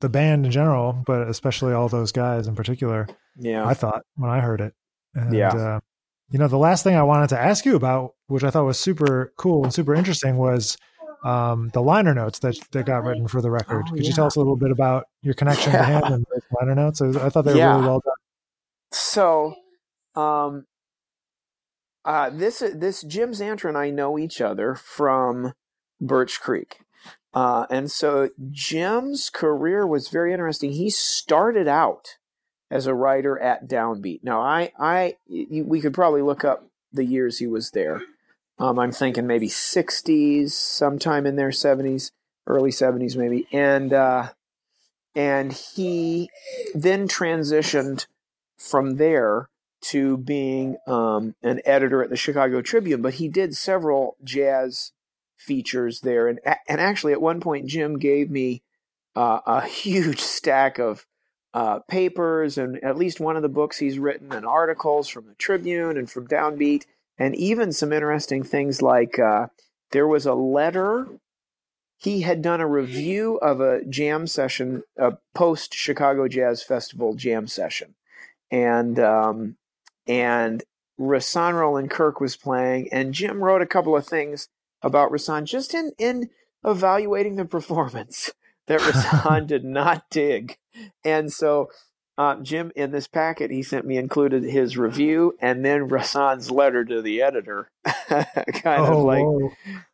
the 0.00 0.08
band 0.08 0.44
in 0.44 0.50
general, 0.50 0.92
but 1.06 1.28
especially 1.28 1.72
all 1.72 1.88
those 1.88 2.10
guys 2.10 2.48
in 2.48 2.56
particular. 2.56 3.06
Yeah, 3.38 3.64
I 3.64 3.74
thought 3.74 4.02
when 4.16 4.30
I 4.30 4.40
heard 4.40 4.60
it. 4.60 4.74
And, 5.16 5.34
yeah. 5.34 5.48
Uh, 5.48 5.80
you 6.28 6.38
know, 6.38 6.48
the 6.48 6.58
last 6.58 6.82
thing 6.82 6.96
I 6.96 7.02
wanted 7.02 7.28
to 7.30 7.38
ask 7.40 7.64
you 7.64 7.76
about, 7.76 8.14
which 8.26 8.42
I 8.44 8.50
thought 8.50 8.64
was 8.64 8.78
super 8.78 9.32
cool 9.36 9.62
and 9.64 9.72
super 9.72 9.94
interesting, 9.94 10.36
was 10.36 10.76
um, 11.24 11.70
the 11.72 11.80
liner 11.80 12.14
notes 12.14 12.40
that 12.40 12.56
that 12.72 12.86
got 12.86 13.04
written 13.04 13.26
for 13.28 13.40
the 13.40 13.50
record. 13.50 13.84
Oh, 13.88 13.90
Could 13.92 14.02
yeah. 14.02 14.08
you 14.08 14.12
tell 14.12 14.26
us 14.26 14.36
a 14.36 14.40
little 14.40 14.56
bit 14.56 14.70
about 14.70 15.04
your 15.22 15.34
connection 15.34 15.72
Yeah. 15.72 15.78
to 15.78 15.84
him 15.86 16.12
and 16.12 16.26
those 16.32 16.42
liner 16.60 16.74
notes? 16.74 17.00
I 17.00 17.06
I 17.26 17.28
thought 17.30 17.44
they 17.44 17.52
were 17.52 17.58
Yeah. 17.58 17.76
really 17.76 17.88
well 17.88 18.00
done. 18.04 18.14
So, 18.92 19.54
um, 20.14 20.66
uh, 22.04 22.30
this 22.30 22.62
this 22.74 23.02
Jim 23.02 23.30
Szantor 23.32 23.68
and 23.68 23.78
I 23.78 23.90
know 23.90 24.18
each 24.18 24.40
other 24.40 24.74
from 24.74 25.52
Birch 26.00 26.40
Creek, 26.40 26.80
uh, 27.34 27.66
and 27.70 27.90
so 27.90 28.30
Jim's 28.50 29.30
career 29.30 29.86
was 29.86 30.08
very 30.08 30.32
interesting. 30.32 30.72
He 30.72 30.90
started 30.90 31.66
out 31.68 32.16
as 32.70 32.86
a 32.86 32.94
writer 32.94 33.38
at 33.38 33.68
Downbeat. 33.68 34.20
Now, 34.22 34.40
I 34.40 34.72
I 34.78 35.16
we 35.28 35.80
could 35.80 35.94
probably 35.94 36.22
look 36.22 36.44
up 36.44 36.66
the 36.92 37.04
years 37.04 37.38
he 37.38 37.46
was 37.46 37.70
there. 37.70 38.02
Um, 38.58 38.78
I'm 38.78 38.92
thinking 38.92 39.26
maybe 39.26 39.48
60s, 39.48 40.50
sometime 40.50 41.26
in 41.26 41.36
there, 41.36 41.50
70s, 41.50 42.10
early 42.46 42.70
70s 42.70 43.16
maybe, 43.16 43.46
and 43.52 43.92
uh, 43.92 44.30
and 45.14 45.52
he 45.52 46.30
then 46.74 47.08
transitioned 47.08 48.06
from 48.56 48.96
there 48.96 49.48
to 49.82 50.16
being 50.16 50.76
um, 50.86 51.34
an 51.42 51.60
editor 51.64 52.02
at 52.02 52.10
the 52.10 52.16
Chicago 52.16 52.62
Tribune. 52.62 53.02
But 53.02 53.14
he 53.14 53.28
did 53.28 53.54
several 53.54 54.16
jazz 54.24 54.92
features 55.36 56.00
there, 56.00 56.28
and 56.28 56.40
and 56.66 56.80
actually 56.80 57.12
at 57.12 57.22
one 57.22 57.40
point 57.40 57.66
Jim 57.66 57.98
gave 57.98 58.30
me 58.30 58.62
uh, 59.14 59.40
a 59.46 59.60
huge 59.66 60.20
stack 60.20 60.78
of 60.78 61.06
uh, 61.56 61.78
papers 61.88 62.58
and 62.58 62.78
at 62.84 62.98
least 62.98 63.18
one 63.18 63.34
of 63.34 63.40
the 63.40 63.48
books 63.48 63.78
he's 63.78 63.98
written 63.98 64.30
and 64.30 64.44
articles 64.44 65.08
from 65.08 65.26
the 65.26 65.34
Tribune 65.36 65.96
and 65.96 66.10
from 66.10 66.28
Downbeat, 66.28 66.84
and 67.16 67.34
even 67.34 67.72
some 67.72 67.94
interesting 67.94 68.42
things 68.42 68.82
like 68.82 69.18
uh, 69.18 69.46
there 69.90 70.06
was 70.06 70.26
a 70.26 70.34
letter. 70.34 71.08
He 71.96 72.20
had 72.20 72.42
done 72.42 72.60
a 72.60 72.68
review 72.68 73.36
of 73.38 73.62
a 73.62 73.82
jam 73.86 74.26
session, 74.26 74.82
a 74.98 75.14
post 75.34 75.72
Chicago 75.72 76.28
Jazz 76.28 76.62
Festival 76.62 77.14
jam 77.14 77.46
session, 77.46 77.94
and 78.50 79.00
um, 79.00 79.56
and 80.06 80.62
Rahsaan 81.00 81.54
Roland 81.54 81.90
Kirk 81.90 82.20
was 82.20 82.36
playing, 82.36 82.90
and 82.92 83.14
Jim 83.14 83.42
wrote 83.42 83.62
a 83.62 83.66
couple 83.66 83.96
of 83.96 84.06
things 84.06 84.50
about 84.82 85.10
Rahsaan 85.10 85.44
just 85.44 85.72
in 85.72 85.92
in 85.96 86.28
evaluating 86.66 87.36
the 87.36 87.44
performance 87.56 88.30
that 88.66 88.80
Rahsaan 88.82 89.46
did 89.46 89.64
not 89.64 90.10
dig, 90.10 90.58
and 91.04 91.32
so 91.32 91.70
uh, 92.18 92.36
Jim 92.36 92.72
in 92.74 92.92
this 92.92 93.06
packet 93.06 93.50
he 93.50 93.62
sent 93.62 93.86
me 93.86 93.98
included 93.98 94.42
his 94.42 94.76
review 94.76 95.36
and 95.40 95.64
then 95.64 95.88
Rahsaan's 95.88 96.50
letter 96.50 96.84
to 96.84 97.02
the 97.02 97.22
editor, 97.22 97.70
kind 98.08 98.26
of 98.82 98.90
oh, 98.90 99.04
like 99.04 99.24
whoa. 99.24 99.52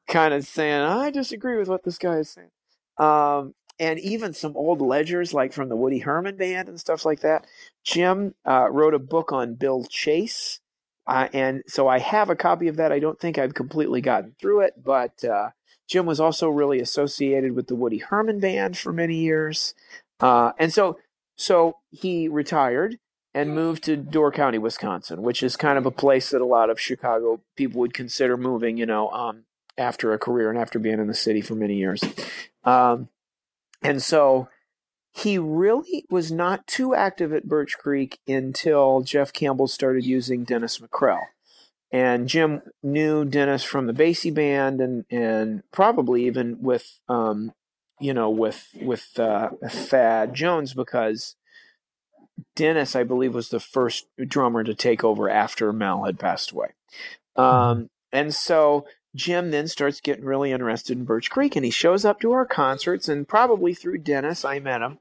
kind 0.09 0.35
of 0.35 0.45
saying 0.45 0.83
I 0.83 1.11
disagree 1.11 1.57
with 1.57 1.69
what 1.69 1.85
this 1.85 1.99
guy 1.99 2.19
is 2.19 2.31
saying. 2.31 2.51
Um, 2.99 3.55
and 3.79 3.99
even 3.99 4.33
some 4.33 4.57
old 4.57 4.81
ledgers 4.81 5.35
like 5.35 5.53
from 5.53 5.69
the 5.69 5.77
Woody 5.77 5.99
Herman 5.99 6.37
band 6.37 6.69
and 6.69 6.79
stuff 6.79 7.05
like 7.05 7.21
that. 7.21 7.47
Jim 7.85 8.35
uh, 8.47 8.71
wrote 8.71 8.95
a 8.95 8.99
book 9.01 9.33
on 9.33 9.55
Bill 9.55 9.85
Chase, 9.85 10.61
uh, 11.07 11.29
and 11.33 11.63
so 11.67 11.89
I 11.89 11.99
have 11.99 12.31
a 12.31 12.37
copy 12.37 12.69
of 12.69 12.77
that. 12.77 12.93
I 12.93 13.01
don't 13.01 13.19
think 13.19 13.39
I've 13.39 13.55
completely 13.55 14.01
gotten 14.01 14.37
through 14.41 14.61
it, 14.61 14.75
but 14.83 15.25
uh, 15.25 15.51
Jim 15.89 16.07
was 16.07 16.21
also 16.21 16.49
really 16.49 16.81
associated 16.81 17.57
with 17.57 17.67
the 17.67 17.75
Woody 17.75 17.99
Herman 17.99 18.39
band 18.39 18.79
for 18.79 18.93
many 18.93 19.17
years, 19.17 19.75
uh, 20.23 20.53
and 20.59 20.73
so 20.73 20.99
so 21.37 21.77
he 21.91 22.29
retired 22.29 22.99
and 23.35 23.55
moved 23.55 23.85
to 23.85 23.97
Door 23.97 24.33
County, 24.33 24.59
Wisconsin, 24.59 25.23
which 25.23 25.43
is 25.43 25.57
kind 25.57 25.79
of 25.79 25.87
a 25.87 25.91
place 25.91 26.31
that 26.31 26.41
a 26.41 26.47
lot 26.47 26.71
of 26.71 26.81
Chicago 26.81 27.41
people 27.57 27.81
would 27.81 27.95
consider 27.95 28.37
moving. 28.37 28.77
You 28.77 28.87
know, 28.87 29.11
um, 29.11 29.45
after 29.79 30.13
a 30.13 30.19
career 30.19 30.51
and 30.51 30.59
after 30.59 30.79
being 30.79 30.99
in 30.99 31.07
the 31.07 31.15
city 31.15 31.41
for 31.41 31.55
many 31.55 31.77
years. 31.77 32.03
Um, 32.65 33.09
and 33.83 34.03
so 34.03 34.49
he 35.13 35.39
really 35.39 36.05
was 36.11 36.31
not 36.33 36.67
too 36.67 36.95
active 36.95 37.33
at 37.33 37.49
Birch 37.49 37.77
Creek 37.79 38.19
until 38.27 39.03
Jeff 39.03 39.33
Campbell 39.33 39.69
started 39.69 40.05
using 40.05 40.45
Dennis 40.45 40.79
Mackrel. 40.79 41.21
And 41.91 42.29
Jim 42.29 42.63
knew 42.83 43.25
Dennis 43.25 43.65
from 43.65 43.87
the 43.87 43.93
Basie 43.93 44.33
band 44.33 44.81
and, 44.81 45.05
and 45.11 45.63
probably 45.73 46.25
even 46.27 46.63
with, 46.63 46.99
um, 47.09 47.53
you 48.01 48.15
know, 48.15 48.31
with, 48.31 48.69
with, 48.81 49.19
uh, 49.19 49.51
Thad 49.69 50.35
Jones 50.35 50.75
because 50.75 51.37
Dennis, 52.57 52.97
I 52.97 53.03
believe, 53.05 53.35
was 53.35 53.49
the 53.51 53.61
first 53.61 54.07
drummer 54.27 54.65
to 54.65 54.75
take 54.75 55.05
over 55.05 55.29
after 55.29 55.73
Mel 55.73 56.05
had 56.05 56.19
passed 56.19 56.51
away. 56.51 56.69
Um, 57.37 57.89
and 58.13 58.35
so 58.35 58.87
Jim 59.15 59.51
then 59.51 59.69
starts 59.69 60.01
getting 60.01 60.25
really 60.25 60.53
interested 60.53 60.97
in 60.97 61.05
Birch 61.05 61.31
Creek 61.31 61.57
and 61.57 61.65
he 61.65 61.71
shows 61.71 62.05
up 62.05 62.21
to 62.21 62.33
our 62.33 62.47
concerts 62.47 63.09
and 63.09 63.29
probably 63.29 63.75
through 63.75 63.99
Dennis 63.99 64.45
I 64.45 64.59
met 64.59 64.83
him. 64.83 64.99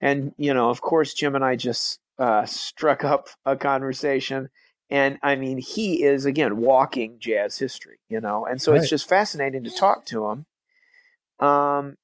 And 0.00 0.34
you 0.36 0.52
know, 0.54 0.70
of 0.70 0.80
course 0.80 1.14
Jim 1.14 1.34
and 1.34 1.44
I 1.44 1.56
just 1.56 2.00
uh, 2.18 2.44
struck 2.46 3.04
up 3.04 3.28
a 3.44 3.56
conversation 3.56 4.50
and 4.90 5.18
I 5.22 5.36
mean 5.36 5.58
he 5.58 6.02
is 6.02 6.24
again 6.26 6.58
walking 6.58 7.16
jazz 7.18 7.58
history, 7.58 7.98
you 8.08 8.20
know. 8.20 8.46
And 8.46 8.60
so 8.60 8.72
Right. 8.72 8.80
it's 8.80 8.90
just 8.90 9.08
fascinating 9.08 9.64
to 9.64 9.70
talk 9.70 10.04
to 10.06 10.26
him. 10.26 10.46
Um 11.38 11.96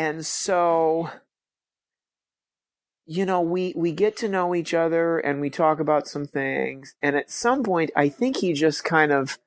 and 0.00 0.24
so 0.24 1.10
you 3.04 3.26
know 3.26 3.42
we 3.42 3.74
we 3.76 3.92
get 3.92 4.16
to 4.16 4.28
know 4.28 4.54
each 4.54 4.72
other 4.72 5.18
and 5.18 5.42
we 5.42 5.50
talk 5.50 5.78
about 5.78 6.08
some 6.08 6.26
things 6.26 6.94
and 7.02 7.16
at 7.16 7.30
some 7.30 7.62
point 7.62 7.90
i 7.94 8.08
think 8.08 8.38
he 8.38 8.54
just 8.54 8.82
kind 8.82 9.12
of 9.12 9.38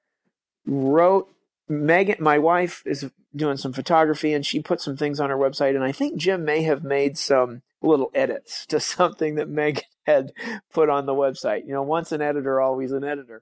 wrote 0.68 1.28
megan 1.68 2.18
my 2.20 2.38
wife 2.38 2.84
is 2.86 3.10
doing 3.36 3.58
some 3.58 3.74
photography 3.74 4.32
and 4.32 4.46
she 4.46 4.62
put 4.62 4.80
some 4.80 4.96
things 4.96 5.20
on 5.20 5.32
her 5.32 5.38
website 5.38 5.74
and 5.74 5.84
i 5.84 5.92
think 5.92 6.18
jim 6.18 6.46
may 6.46 6.62
have 6.62 6.84
made 6.84 7.18
some 7.18 7.64
little 7.82 8.12
edits 8.14 8.68
to 8.68 8.80
something 8.80 9.34
that 9.36 9.50
megan 9.50 9.84
had 10.06 10.34
put 10.74 10.90
on 10.90 11.06
the 11.06 11.14
website. 11.14 11.66
You 11.66 11.72
know 11.72 11.82
once 11.82 12.12
an 12.12 12.22
editor 12.22 12.60
always 12.60 12.92
an 12.92 13.06
editor. 13.06 13.42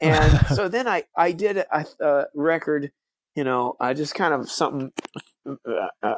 And 0.00 0.46
so 0.54 0.68
then 0.68 0.88
i 0.88 1.04
i 1.14 1.32
did 1.32 1.58
a, 1.58 1.86
a 2.00 2.24
record 2.34 2.90
you 3.34 3.44
know 3.44 3.76
i 3.78 3.94
just 3.94 4.14
kind 4.14 4.34
of 4.34 4.50
something 4.50 4.92
uh, 5.46 5.88
uh, 6.02 6.14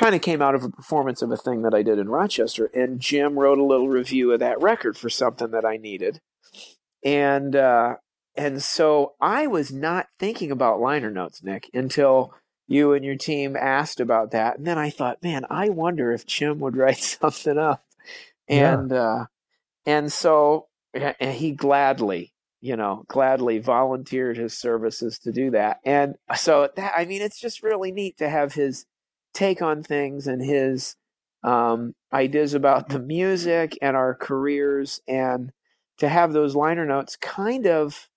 kind 0.00 0.14
of 0.14 0.22
came 0.22 0.40
out 0.40 0.54
of 0.54 0.64
a 0.64 0.70
performance 0.70 1.20
of 1.20 1.30
a 1.30 1.36
thing 1.36 1.60
that 1.62 1.74
I 1.74 1.82
did 1.82 1.98
in 1.98 2.08
Rochester, 2.08 2.70
and 2.74 2.98
Jim 3.00 3.38
wrote 3.38 3.58
a 3.58 3.64
little 3.64 3.88
review 3.88 4.32
of 4.32 4.40
that 4.40 4.60
record 4.62 4.96
for 4.96 5.10
something 5.10 5.50
that 5.50 5.66
I 5.66 5.76
needed, 5.76 6.20
and 7.04 7.54
uh, 7.54 7.96
and 8.34 8.62
so 8.62 9.12
I 9.20 9.46
was 9.46 9.70
not 9.70 10.06
thinking 10.18 10.50
about 10.50 10.80
liner 10.80 11.10
notes, 11.10 11.42
Nick, 11.42 11.68
until 11.74 12.34
you 12.66 12.94
and 12.94 13.04
your 13.04 13.16
team 13.16 13.56
asked 13.56 14.00
about 14.00 14.30
that, 14.30 14.56
and 14.56 14.66
then 14.66 14.78
I 14.78 14.88
thought, 14.88 15.22
man, 15.22 15.44
I 15.50 15.68
wonder 15.68 16.12
if 16.12 16.24
Jim 16.26 16.60
would 16.60 16.76
write 16.76 16.96
something 16.98 17.58
up, 17.58 17.84
Yeah. 18.48 18.78
and 18.80 18.92
uh, 18.92 19.26
and 19.84 20.10
so 20.12 20.68
and 20.94 21.32
he 21.34 21.52
gladly 21.52 22.32
you 22.62 22.76
know, 22.76 23.04
gladly 23.08 23.58
volunteered 23.58 24.36
his 24.36 24.52
services 24.54 25.18
to 25.18 25.32
do 25.32 25.50
that. 25.52 25.78
And 25.82 26.16
so 26.36 26.68
that, 26.76 26.92
I 26.94 27.06
mean, 27.06 27.22
it's 27.22 27.40
just 27.40 27.62
really 27.62 27.90
neat 27.90 28.18
to 28.18 28.28
have 28.28 28.52
his 28.52 28.84
take 29.32 29.62
on 29.62 29.82
things 29.82 30.26
and 30.26 30.42
his 30.42 30.96
um, 31.42 31.94
ideas 32.12 32.54
about 32.54 32.88
the 32.88 32.98
music 32.98 33.78
and 33.80 33.96
our 33.96 34.14
careers 34.14 35.00
and 35.08 35.52
to 35.98 36.08
have 36.08 36.32
those 36.32 36.54
liner 36.54 36.84
notes 36.84 37.16
kind 37.16 37.66
of 37.66 38.08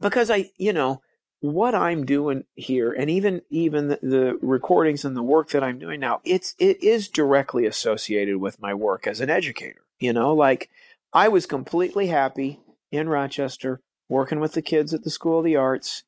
because 0.00 0.30
I, 0.30 0.50
you 0.56 0.72
know, 0.72 1.00
what 1.40 1.74
I'm 1.74 2.06
doing 2.06 2.44
here 2.54 2.92
and 2.92 3.10
even 3.10 3.42
even 3.50 3.88
the, 3.88 3.98
the, 4.00 4.38
recordings 4.40 5.04
and 5.04 5.16
the 5.16 5.24
work 5.24 5.50
that 5.50 5.64
I'm 5.64 5.78
doing 5.78 5.98
now, 5.98 6.20
it's 6.24 6.54
it 6.58 6.82
is 6.82 7.08
directly 7.08 7.66
associated 7.66 8.36
with 8.36 8.60
my 8.60 8.74
work 8.74 9.06
as 9.06 9.20
an 9.20 9.28
educator. 9.28 9.82
You 9.98 10.12
know, 10.12 10.34
like 10.34 10.70
I 11.12 11.28
was 11.28 11.46
completely 11.46 12.06
happy 12.06 12.60
in 12.92 13.08
Rochester 13.08 13.80
working 14.08 14.38
with 14.38 14.52
the 14.52 14.62
kids 14.62 14.94
at 14.94 15.02
the 15.02 15.10
School 15.10 15.38
of 15.38 15.44
the 15.44 15.56
Arts, 15.56 16.04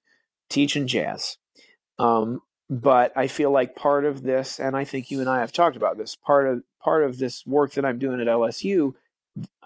teaching 0.48 0.86
jazz. 0.86 1.36
Um, 1.98 2.42
but 2.70 3.12
I 3.16 3.26
feel 3.26 3.50
like 3.50 3.76
part 3.76 4.04
of 4.04 4.22
this, 4.22 4.58
and 4.58 4.76
I 4.76 4.84
think 4.84 5.10
you 5.10 5.20
and 5.20 5.28
I 5.28 5.40
have 5.40 5.52
talked 5.52 5.76
about 5.76 5.98
this, 5.98 6.16
part 6.16 6.46
of 6.48 6.62
part 6.82 7.04
of 7.04 7.18
this 7.18 7.44
work 7.46 7.72
that 7.72 7.84
I'm 7.84 7.98
doing 7.98 8.20
at 8.20 8.26
LSU, 8.26 8.94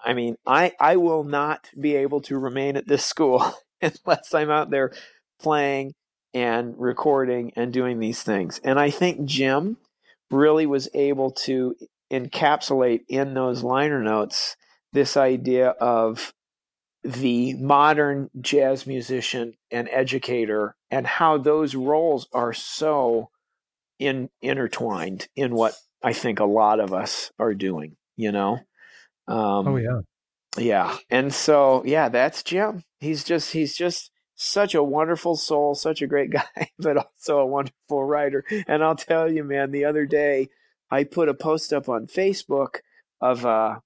I 0.05 0.15
mean, 0.15 0.37
I 0.47 0.73
I 0.81 0.97
will 0.97 1.25
not 1.25 1.71
be 1.79 1.97
able 1.97 2.21
to 2.23 2.39
remain 2.39 2.77
at 2.77 2.89
this 2.89 3.05
school 3.05 3.53
unless 3.83 4.35
I'm 4.35 4.51
out 4.51 4.71
there 4.71 4.93
playing 5.41 5.95
and 6.35 6.75
recording 6.79 7.53
and 7.57 7.73
doing 7.73 7.99
these 7.99 8.23
things. 8.23 8.61
And 8.65 8.79
I 8.79 8.91
think 8.91 9.25
Jim 9.25 9.79
really 10.31 10.67
was 10.67 10.89
able 10.95 11.31
to 11.31 11.75
encapsulate 12.13 13.05
in 13.09 13.35
those 13.35 13.63
liner 13.63 14.03
notes 14.03 14.57
this 14.93 15.17
idea 15.17 15.69
of 15.69 16.33
the 17.09 17.55
modern 17.55 18.29
jazz 18.41 18.87
musician 18.87 19.55
and 19.71 19.89
educator 19.91 20.77
and 20.91 21.07
how 21.07 21.39
those 21.39 21.75
roles 21.75 22.29
are 22.33 22.53
so 22.53 23.31
in 23.99 24.29
intertwined 24.43 25.29
in 25.35 25.55
what 25.55 25.75
I 26.03 26.13
think 26.13 26.39
a 26.39 26.45
lot 26.45 26.81
of 26.81 26.93
us 26.93 27.33
are 27.39 27.55
doing, 27.55 27.97
you 28.17 28.31
know? 28.31 28.61
Um, 29.27 29.69
oh 29.69 29.77
yeah. 29.77 30.01
Yeah. 30.59 30.97
And 31.11 31.33
so, 31.33 31.83
yeah, 31.85 32.09
that's 32.09 32.43
Jim. 32.43 32.83
He's 33.01 33.25
just, 33.25 33.53
he's 33.53 33.77
just 33.77 34.11
such 34.35 34.75
a 34.75 34.83
wonderful 34.83 35.37
soul, 35.37 35.75
such 35.75 36.03
a 36.03 36.07
great 36.07 36.31
guy, 36.31 36.71
but 36.79 36.97
also 36.97 37.39
a 37.39 37.47
wonderful 37.47 38.05
writer. 38.05 38.45
And 38.67 38.85
I'll 38.85 38.97
tell 38.97 39.33
you, 39.33 39.45
man, 39.45 39.71
the 39.71 39.85
other 39.85 40.07
day 40.07 40.49
I 40.91 41.05
put 41.05 41.29
a 41.29 41.35
post 41.35 41.73
up 41.73 41.89
on 41.89 42.07
Facebook 42.07 42.81
of, 43.21 43.47
uh, 43.47 43.81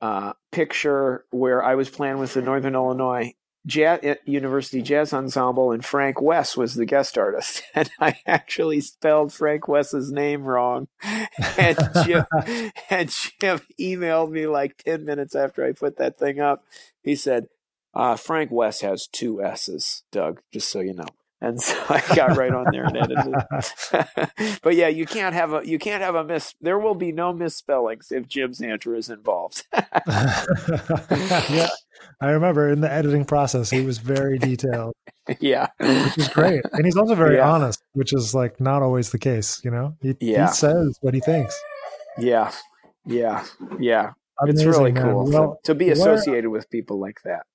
uh, 0.00 0.32
picture 0.52 1.24
where 1.30 1.62
I 1.62 1.74
was 1.74 1.88
playing 1.88 2.18
with 2.18 2.34
the 2.34 2.42
Northern 2.42 2.74
Illinois 2.74 3.34
Jazz, 3.66 4.00
uh, 4.04 4.14
University 4.26 4.82
Jazz 4.82 5.14
Ensemble, 5.14 5.72
and 5.72 5.84
Frank 5.84 6.20
Wess 6.20 6.56
was 6.56 6.74
the 6.74 6.84
guest 6.84 7.16
artist. 7.16 7.62
And 7.74 7.90
I 7.98 8.18
actually 8.26 8.80
spelled 8.80 9.32
Frank 9.32 9.68
Wess's 9.68 10.12
name 10.12 10.44
wrong. 10.44 10.88
And 11.58 11.78
Jim, 12.04 12.24
and 12.90 13.08
Jim 13.08 13.60
emailed 13.80 14.30
me 14.30 14.46
like 14.46 14.76
10 14.84 15.04
minutes 15.04 15.34
after 15.34 15.64
I 15.64 15.72
put 15.72 15.96
that 15.98 16.18
thing 16.18 16.40
up. 16.40 16.64
He 17.02 17.16
said, 17.16 17.46
uh, 17.94 18.16
Frank 18.16 18.50
Wess 18.50 18.80
has 18.80 19.06
two 19.06 19.42
S's, 19.42 20.02
Doug, 20.12 20.40
just 20.52 20.68
so 20.68 20.80
you 20.80 20.94
know 20.94 21.06
and 21.44 21.60
so 21.60 21.76
I 21.90 22.02
got 22.14 22.36
right 22.36 22.52
on 22.52 22.66
there 22.72 22.84
and 22.84 22.96
edited. 22.96 23.34
but 24.62 24.74
yeah, 24.74 24.88
you 24.88 25.04
can't 25.04 25.34
have 25.34 25.52
a 25.52 25.66
you 25.66 25.78
can't 25.78 26.02
have 26.02 26.14
a 26.14 26.24
miss. 26.24 26.54
There 26.60 26.78
will 26.78 26.94
be 26.94 27.12
no 27.12 27.32
misspellings 27.32 28.10
if 28.10 28.26
Jim 28.26 28.52
Szantor 28.52 28.96
is 28.96 29.10
involved. 29.10 29.66
yeah, 29.74 31.68
I 32.20 32.30
remember 32.30 32.70
in 32.70 32.80
the 32.80 32.90
editing 32.90 33.24
process, 33.26 33.70
he 33.70 33.82
was 33.82 33.98
very 33.98 34.38
detailed. 34.38 34.94
Yeah, 35.38 35.68
which 35.78 36.18
is 36.18 36.28
great, 36.28 36.62
and 36.72 36.84
he's 36.84 36.96
also 36.96 37.14
very 37.14 37.36
yeah. 37.36 37.50
honest, 37.50 37.82
which 37.92 38.12
is 38.12 38.34
like 38.34 38.60
not 38.60 38.82
always 38.82 39.10
the 39.10 39.18
case. 39.18 39.60
You 39.64 39.70
know, 39.70 39.96
he, 40.00 40.16
yeah. 40.20 40.48
he 40.48 40.54
says 40.54 40.98
what 41.02 41.14
he 41.14 41.20
thinks. 41.20 41.58
Yeah, 42.18 42.52
yeah, 43.04 43.44
yeah. 43.78 44.12
Amazing, 44.40 44.68
it's 44.68 44.78
really 44.78 44.92
cool 44.92 45.30
well, 45.30 45.60
to, 45.64 45.72
to 45.72 45.74
be 45.74 45.90
associated 45.90 46.50
with 46.50 46.68
people 46.70 46.98
like 46.98 47.20
that. 47.24 47.46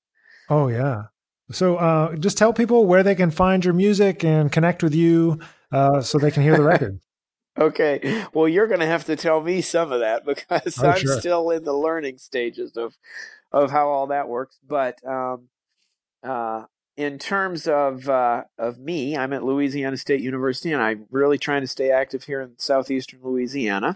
Oh 0.50 0.68
yeah, 0.68 1.04
so 1.52 1.78
uh, 1.78 2.16
just 2.16 2.38
tell 2.38 2.54
people 2.54 2.86
where 2.86 3.04
they 3.04 3.16
can 3.16 3.32
find 3.32 3.64
your 3.64 3.74
music 3.74 4.24
and 4.24 4.52
connect 4.52 4.84
with 4.84 4.94
you 4.94 5.40
uh, 5.72 6.02
so 6.02 6.18
they 6.18 6.32
can 6.32 6.44
hear 6.44 6.56
the 6.56 6.64
record. 6.64 7.00
okay. 7.60 8.26
Well, 8.34 8.48
you're 8.48 8.68
going 8.68 8.80
to 8.82 8.86
have 8.86 9.06
to 9.06 9.16
tell 9.16 9.42
me 9.42 9.62
some 9.62 9.92
of 9.92 10.02
that 10.02 10.26
because 10.26 10.78
oh, 10.82 10.90
I'm 10.90 11.00
sure. 11.00 11.20
still 11.20 11.50
in 11.50 11.64
the 11.64 11.74
learning 11.74 12.18
stages 12.18 12.78
of 12.78 12.96
of 13.52 13.72
how 13.72 13.90
all 13.90 14.08
that 14.08 14.30
works. 14.30 14.58
But 14.68 15.00
um, 15.06 15.50
uh, 16.24 16.66
in 16.98 17.18
terms 17.18 17.68
of 17.68 18.08
uh, 18.10 18.44
of 18.58 18.78
me, 18.78 19.18
I'm 19.18 19.34
at 19.34 19.44
Louisiana 19.44 19.98
State 19.98 20.22
University, 20.22 20.72
and 20.72 20.82
I'm 20.82 21.06
really 21.10 21.38
trying 21.38 21.62
to 21.62 21.68
stay 21.68 21.92
active 21.92 22.24
here 22.24 22.42
in 22.42 22.54
southeastern 22.58 23.22
Louisiana. 23.24 23.96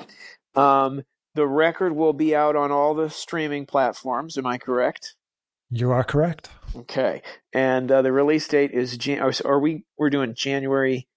Um, 0.55 1.03
the 1.35 1.47
record 1.47 1.93
will 1.93 2.13
be 2.13 2.35
out 2.35 2.55
on 2.55 2.71
all 2.71 2.93
the 2.93 3.09
streaming 3.09 3.65
platforms. 3.65 4.37
Am 4.37 4.45
I 4.45 4.57
correct? 4.57 5.15
You 5.75 5.91
are 5.91 6.03
correct. 6.03 6.49
Okay, 6.75 7.21
and 7.51 7.91
uh, 7.91 8.01
the 8.01 8.11
release 8.11 8.47
date 8.47 8.71
is 8.71 8.95
Jan- 8.97 9.21
oh, 9.21 9.31
are 9.45 9.59
we 9.59 9.85
we're 9.97 10.09
doing 10.09 10.35
January 10.35 11.07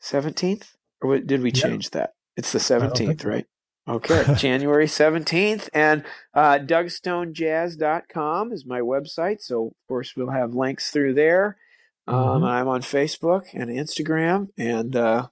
seventeenth, 0.00 0.76
or 1.00 1.18
did 1.18 1.42
we 1.42 1.52
change 1.52 1.86
yeah. 1.86 2.00
that? 2.00 2.10
It's 2.36 2.52
the 2.52 2.60
seventeenth, 2.60 3.24
right? 3.24 3.46
Okay, 3.88 4.34
January 4.36 4.86
17th. 4.86 5.70
And 5.72 6.04
uh, 6.34 6.58
DougStoneJazz.com 6.58 8.52
is 8.52 8.66
my 8.66 8.80
website. 8.80 9.40
So, 9.40 9.68
of 9.68 9.88
course, 9.88 10.14
we'll 10.14 10.28
have 10.28 10.52
links 10.54 10.90
through 10.90 11.14
there. 11.14 11.56
Um, 12.06 12.14
mm-hmm. 12.14 12.44
I'm 12.44 12.68
on 12.68 12.82
Facebook 12.82 13.46
and 13.54 13.70
Instagram. 13.70 14.48
And 14.58 14.94
uh, 14.94 15.28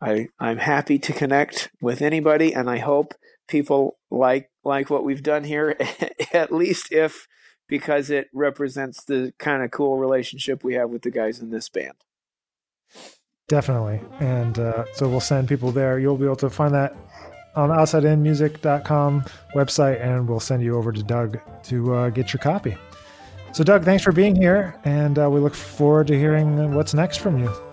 I, 0.00 0.28
I'm 0.38 0.56
happy 0.56 0.98
to 0.98 1.12
connect 1.12 1.70
with 1.82 2.00
anybody. 2.00 2.54
And 2.54 2.70
I 2.70 2.78
hope 2.78 3.14
people 3.48 3.98
like 4.10 4.50
like 4.64 4.88
what 4.88 5.04
we've 5.04 5.22
done 5.22 5.44
here, 5.44 5.76
at 6.32 6.52
least 6.52 6.92
if 6.92 7.26
because 7.70 8.10
it 8.10 8.28
represents 8.34 9.04
the 9.04 9.32
kind 9.38 9.62
of 9.62 9.70
cool 9.70 9.96
relationship 9.96 10.62
we 10.62 10.74
have 10.74 10.90
with 10.90 11.02
the 11.02 11.10
guys 11.10 11.38
in 11.38 11.50
this 11.50 11.68
band. 11.68 11.94
Definitely. 13.48 14.00
And 14.18 14.58
uh, 14.58 14.84
so 14.92 15.08
we'll 15.08 15.20
send 15.20 15.48
people 15.48 15.72
there. 15.72 15.98
You'll 15.98 16.18
be 16.18 16.24
able 16.24 16.36
to 16.36 16.50
find 16.50 16.74
that 16.74 16.94
on 17.56 17.68
the 17.68 17.74
outsideinmusic.com 17.76 19.24
website, 19.54 20.00
and 20.02 20.28
we'll 20.28 20.40
send 20.40 20.62
you 20.62 20.76
over 20.76 20.92
to 20.92 21.02
Doug 21.02 21.38
to 21.64 21.94
uh, 21.94 22.10
get 22.10 22.32
your 22.32 22.40
copy. 22.40 22.76
So, 23.52 23.64
Doug, 23.64 23.84
thanks 23.84 24.04
for 24.04 24.12
being 24.12 24.36
here, 24.36 24.78
and 24.84 25.18
uh, 25.18 25.28
we 25.28 25.40
look 25.40 25.54
forward 25.54 26.06
to 26.08 26.18
hearing 26.18 26.74
what's 26.74 26.94
next 26.94 27.18
from 27.18 27.38
you. 27.38 27.69